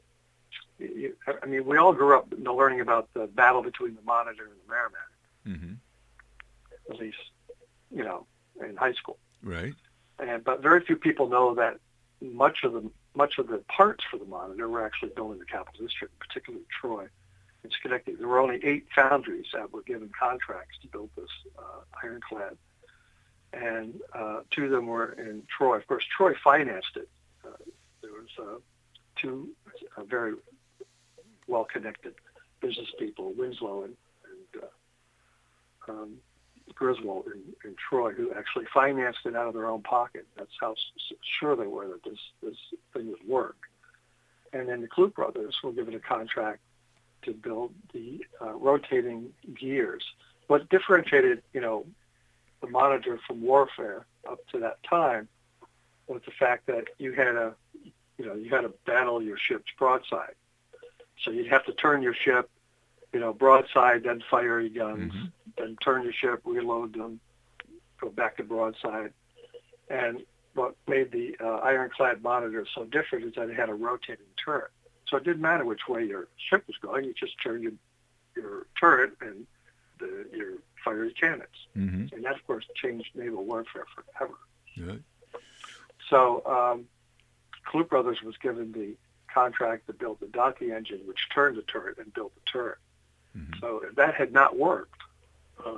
you, 0.78 1.14
I 1.42 1.46
mean, 1.46 1.64
we 1.66 1.76
all 1.76 1.92
grew 1.92 2.16
up 2.16 2.32
learning 2.36 2.80
about 2.80 3.12
the 3.14 3.26
battle 3.26 3.62
between 3.62 3.94
the 3.94 4.02
Monitor 4.02 4.44
and 4.44 4.52
the 4.52 4.68
Merrimack. 4.68 5.10
Mm-hmm. 5.46 6.92
At 6.92 6.98
least, 6.98 7.18
you 7.94 8.02
know, 8.02 8.26
in 8.66 8.76
high 8.76 8.94
school. 8.94 9.18
Right. 9.42 9.74
And 10.18 10.42
but 10.44 10.62
very 10.62 10.80
few 10.80 10.96
people 10.96 11.28
know 11.28 11.54
that 11.54 11.78
much 12.20 12.64
of 12.64 12.72
the 12.72 12.90
much 13.14 13.38
of 13.38 13.48
the 13.48 13.58
parts 13.58 14.04
for 14.10 14.18
the 14.18 14.24
Monitor 14.24 14.68
were 14.68 14.84
actually 14.84 15.10
built 15.10 15.32
in 15.32 15.38
the 15.38 15.44
Capital 15.44 15.86
District, 15.86 16.12
particularly 16.18 16.64
Troy 16.80 17.06
and 17.62 17.72
Schenectady. 17.72 18.16
There 18.16 18.28
were 18.28 18.38
only 18.38 18.60
eight 18.64 18.86
foundries 18.94 19.46
that 19.52 19.72
were 19.72 19.82
given 19.82 20.10
contracts 20.18 20.76
to 20.82 20.88
build 20.88 21.10
this 21.16 21.30
uh, 21.58 21.82
ironclad, 22.02 22.56
and 23.52 24.00
uh, 24.12 24.40
two 24.50 24.66
of 24.66 24.70
them 24.70 24.86
were 24.86 25.12
in 25.12 25.42
Troy. 25.56 25.76
Of 25.76 25.86
course, 25.86 26.04
Troy 26.16 26.34
financed 26.42 26.96
it. 26.96 27.08
Uh, 27.44 27.56
there 28.02 28.12
was 28.12 28.28
uh, 28.38 28.58
two 29.16 29.48
uh, 29.96 30.04
very 30.04 30.34
well-connected 31.46 32.14
business 32.60 32.88
people, 32.98 33.32
Winslow 33.36 33.84
and, 33.84 33.96
and 34.24 34.62
uh, 34.62 35.92
um, 35.92 36.14
Griswold 36.74 37.26
in, 37.26 37.42
in 37.68 37.76
Troy, 37.88 38.12
who 38.12 38.32
actually 38.32 38.66
financed 38.72 39.20
it 39.24 39.34
out 39.34 39.48
of 39.48 39.54
their 39.54 39.66
own 39.66 39.82
pocket. 39.82 40.26
That's 40.36 40.50
how 40.60 40.74
sure 41.38 41.56
they 41.56 41.66
were 41.66 41.88
that 41.88 42.04
this 42.04 42.18
this 42.42 42.56
thing 42.92 43.08
would 43.08 43.26
work. 43.26 43.56
And 44.52 44.68
then 44.68 44.80
the 44.80 44.88
Clute 44.88 45.14
brothers 45.14 45.56
were 45.62 45.72
given 45.72 45.94
a 45.94 46.00
contract 46.00 46.60
to 47.22 47.32
build 47.32 47.72
the 47.92 48.24
uh, 48.40 48.52
rotating 48.54 49.30
gears. 49.58 50.04
What 50.46 50.68
differentiated, 50.68 51.42
you 51.52 51.60
know, 51.60 51.86
the 52.60 52.68
monitor 52.68 53.18
from 53.26 53.42
warfare 53.42 54.06
up 54.28 54.38
to 54.48 54.58
that 54.60 54.82
time 54.82 55.28
was 56.06 56.22
the 56.24 56.32
fact 56.32 56.66
that 56.66 56.84
you 56.98 57.12
had 57.12 57.36
a, 57.36 57.54
you 58.18 58.26
know, 58.26 58.34
you 58.34 58.50
had 58.50 58.62
to 58.62 58.72
battle 58.84 59.22
your 59.22 59.38
ship's 59.38 59.70
broadside. 59.78 60.34
So 61.22 61.30
you'd 61.30 61.48
have 61.48 61.64
to 61.66 61.72
turn 61.72 62.02
your 62.02 62.14
ship, 62.14 62.50
you 63.12 63.20
know, 63.20 63.32
broadside, 63.32 64.04
then 64.04 64.22
fire 64.30 64.60
your 64.60 64.70
guns, 64.70 65.12
mm-hmm. 65.12 65.26
then 65.56 65.76
turn 65.82 66.02
your 66.02 66.12
ship, 66.12 66.42
reload 66.44 66.94
them, 66.94 67.20
go 68.00 68.08
back 68.10 68.36
to 68.38 68.44
broadside. 68.44 69.12
And 69.88 70.22
what 70.54 70.74
made 70.88 71.12
the 71.12 71.36
uh, 71.40 71.58
ironclad 71.58 72.22
monitor 72.22 72.66
so 72.74 72.84
different 72.84 73.24
is 73.26 73.34
that 73.34 73.48
it 73.48 73.56
had 73.56 73.68
a 73.68 73.74
rotating 73.74 74.26
turret. 74.42 74.70
So 75.06 75.16
it 75.16 75.24
didn't 75.24 75.42
matter 75.42 75.64
which 75.64 75.88
way 75.88 76.04
your 76.04 76.28
ship 76.48 76.64
was 76.66 76.76
going. 76.80 77.04
You 77.04 77.14
just 77.14 77.34
turned 77.42 77.62
your, 77.62 77.72
your 78.36 78.66
turret 78.78 79.12
and 79.20 79.46
the, 79.98 80.26
your 80.34 80.52
fire 80.84 81.04
your 81.04 81.12
cannons. 81.12 81.48
Mm-hmm. 81.76 82.14
And 82.14 82.24
that, 82.24 82.34
of 82.34 82.46
course, 82.46 82.64
changed 82.74 83.10
naval 83.14 83.44
warfare 83.44 83.86
forever. 83.94 84.34
So 86.08 86.42
um, 86.46 86.86
Brothers 87.88 88.22
was 88.22 88.36
given 88.38 88.72
the 88.72 88.96
contract 89.32 89.86
to 89.86 89.92
build 89.92 90.18
the 90.20 90.26
Donkey 90.26 90.72
engine, 90.72 91.00
which 91.06 91.28
turned 91.32 91.56
the 91.56 91.62
turret 91.62 91.98
and 91.98 92.12
built 92.12 92.34
the 92.34 92.40
turret. 92.50 92.78
Mm-hmm. 93.36 93.60
So 93.60 93.82
if 93.88 93.94
that 93.96 94.14
had 94.14 94.32
not 94.32 94.56
worked, 94.56 95.00
uh, 95.64 95.72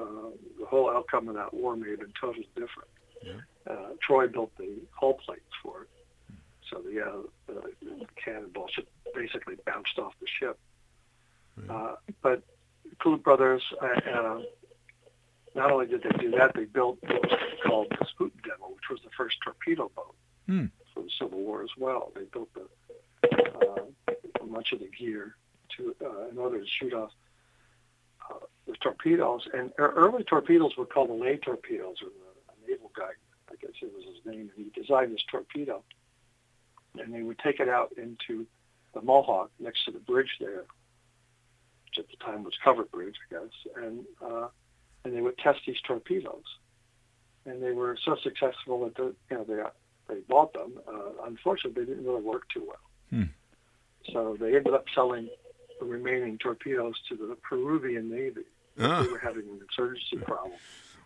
the 0.58 0.66
whole 0.66 0.88
outcome 0.90 1.28
of 1.28 1.34
that 1.34 1.52
war 1.52 1.76
may 1.76 1.90
have 1.90 2.00
been 2.00 2.12
totally 2.18 2.48
different. 2.54 2.88
Yeah. 3.22 3.32
Uh, 3.68 3.88
Troy 4.00 4.26
built 4.28 4.56
the 4.56 4.70
hull 4.92 5.14
plates 5.14 5.42
for 5.62 5.82
it. 5.82 5.88
So 6.70 6.80
the, 6.80 7.04
uh, 7.04 7.12
the 7.46 8.06
cannonball 8.16 8.70
basically 9.14 9.56
bounced 9.66 9.98
off 9.98 10.14
the 10.20 10.26
ship. 10.26 10.58
Uh, 11.68 11.96
but 12.22 12.42
Clute 12.98 13.22
Brothers, 13.22 13.62
uh, 13.82 14.10
uh, 14.10 14.42
not 15.54 15.70
only 15.70 15.86
did 15.86 16.02
they 16.02 16.16
do 16.18 16.30
that, 16.32 16.52
they 16.54 16.64
built 16.64 16.98
what 17.02 17.22
was 17.22 17.38
called 17.66 17.86
the 17.90 18.06
Spuyten 18.06 18.40
Duyvil, 18.42 18.74
which 18.74 18.88
was 18.90 19.00
the 19.04 19.10
first 19.16 19.36
torpedo 19.44 19.90
boat 19.94 20.14
hmm. 20.46 20.66
for 20.94 21.02
the 21.02 21.10
Civil 21.18 21.40
War 21.40 21.62
as 21.62 21.70
well. 21.78 22.10
They 22.14 22.24
built 22.24 22.48
the 22.54 22.66
uh, 23.24 23.82
much 24.52 24.72
of 24.72 24.80
the 24.80 24.88
gear 24.88 25.36
to 25.76 25.94
uh, 26.04 26.28
in 26.28 26.38
order 26.38 26.60
to 26.60 26.66
shoot 26.66 26.92
off 26.92 27.10
uh, 28.30 28.46
the 28.66 28.74
torpedoes. 28.74 29.48
And 29.52 29.72
early 29.78 30.24
torpedoes 30.24 30.76
were 30.76 30.86
called 30.86 31.08
the 31.08 31.14
lay 31.14 31.38
torpedoes, 31.38 31.96
or 32.02 32.10
the 32.10 32.70
naval 32.70 32.92
guy, 32.96 33.12
I 33.50 33.54
guess 33.60 33.72
it 33.80 33.92
was 33.94 34.04
his 34.04 34.24
name. 34.24 34.50
And 34.56 34.66
he 34.66 34.80
designed 34.80 35.12
this 35.12 35.24
torpedo, 35.30 35.82
and 36.98 37.12
they 37.12 37.22
would 37.22 37.38
take 37.38 37.60
it 37.60 37.68
out 37.68 37.92
into 37.96 38.46
the 38.94 39.00
Mohawk 39.00 39.50
next 39.58 39.84
to 39.86 39.90
the 39.90 39.98
bridge 39.98 40.36
there, 40.38 40.64
which 41.86 41.98
at 41.98 42.08
the 42.10 42.24
time 42.24 42.44
was 42.44 42.54
covered 42.62 42.90
bridge, 42.90 43.16
I 43.30 43.34
guess, 43.34 43.84
and 43.84 44.04
uh, 44.24 44.48
and 45.04 45.14
they 45.14 45.20
would 45.20 45.38
test 45.38 45.60
these 45.66 45.80
torpedoes, 45.86 46.44
and 47.46 47.62
they 47.62 47.72
were 47.72 47.96
so 48.04 48.16
successful 48.22 48.84
that 48.84 48.96
the, 48.96 49.14
you 49.30 49.36
know 49.36 49.44
they 49.44 50.14
they 50.14 50.20
bought 50.28 50.52
them. 50.52 50.78
Uh, 50.86 51.24
unfortunately, 51.26 51.84
they 51.84 51.90
didn't 51.90 52.04
really 52.04 52.22
work 52.22 52.48
too 52.48 52.64
well. 52.66 52.80
Hmm. 53.10 54.12
So 54.12 54.36
they 54.38 54.56
ended 54.56 54.74
up 54.74 54.84
selling 54.94 55.28
the 55.78 55.86
remaining 55.86 56.38
torpedoes 56.38 56.94
to 57.08 57.16
the 57.16 57.36
Peruvian 57.36 58.10
Navy. 58.10 58.42
Ah. 58.78 59.02
They 59.02 59.08
were 59.08 59.18
having 59.18 59.42
an 59.42 59.60
insurgency 59.60 60.16
problem. 60.16 60.58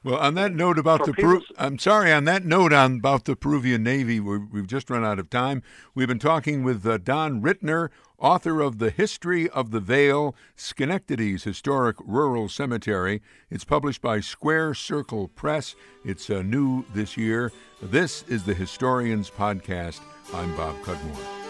Well, 0.07 0.19
on 0.19 0.35
that 0.35 0.55
note 0.55 0.79
about 0.79 1.05
the 1.05 1.13
Peru, 1.13 1.43
I'm 1.59 1.81
sorry. 1.81 2.13
On 2.13 2.27
that 2.27 2.45
note 2.45 2.73
on 2.73 2.99
about 2.99 3.25
the 3.25 3.35
Peruvian 3.35 3.83
Navy, 3.83 4.21
we 4.21 4.39
have 4.55 4.69
just 4.69 4.89
run 4.89 5.05
out 5.05 5.19
of 5.19 5.29
time. 5.29 5.65
We've 5.97 6.07
been 6.07 6.21
talking 6.21 6.63
with 6.63 6.87
uh, 6.87 6.99
Don 6.99 7.43
Rittner, 7.43 7.89
author 8.17 8.61
of 8.61 8.79
The 8.79 8.91
History 8.91 9.49
of 9.51 9.73
the 9.73 9.81
Vale, 9.81 10.37
Schenectady's 10.55 11.43
Historic 11.43 11.97
Rural 12.05 12.49
Cemetery. 12.49 13.21
It's 13.51 13.65
published 13.65 14.01
by 14.01 14.21
Square 14.21 14.75
Circle 14.75 15.27
Press. 15.27 15.75
It's 16.05 16.31
uh, 16.31 16.43
new 16.43 16.85
this 16.95 17.17
year. 17.17 17.51
This 17.83 18.23
is 18.29 18.45
the 18.45 18.55
Historians 18.55 19.29
Podcast. 19.29 19.99
I'm 20.33 20.55
Bob 20.55 20.77
Cudmore. 20.85 21.46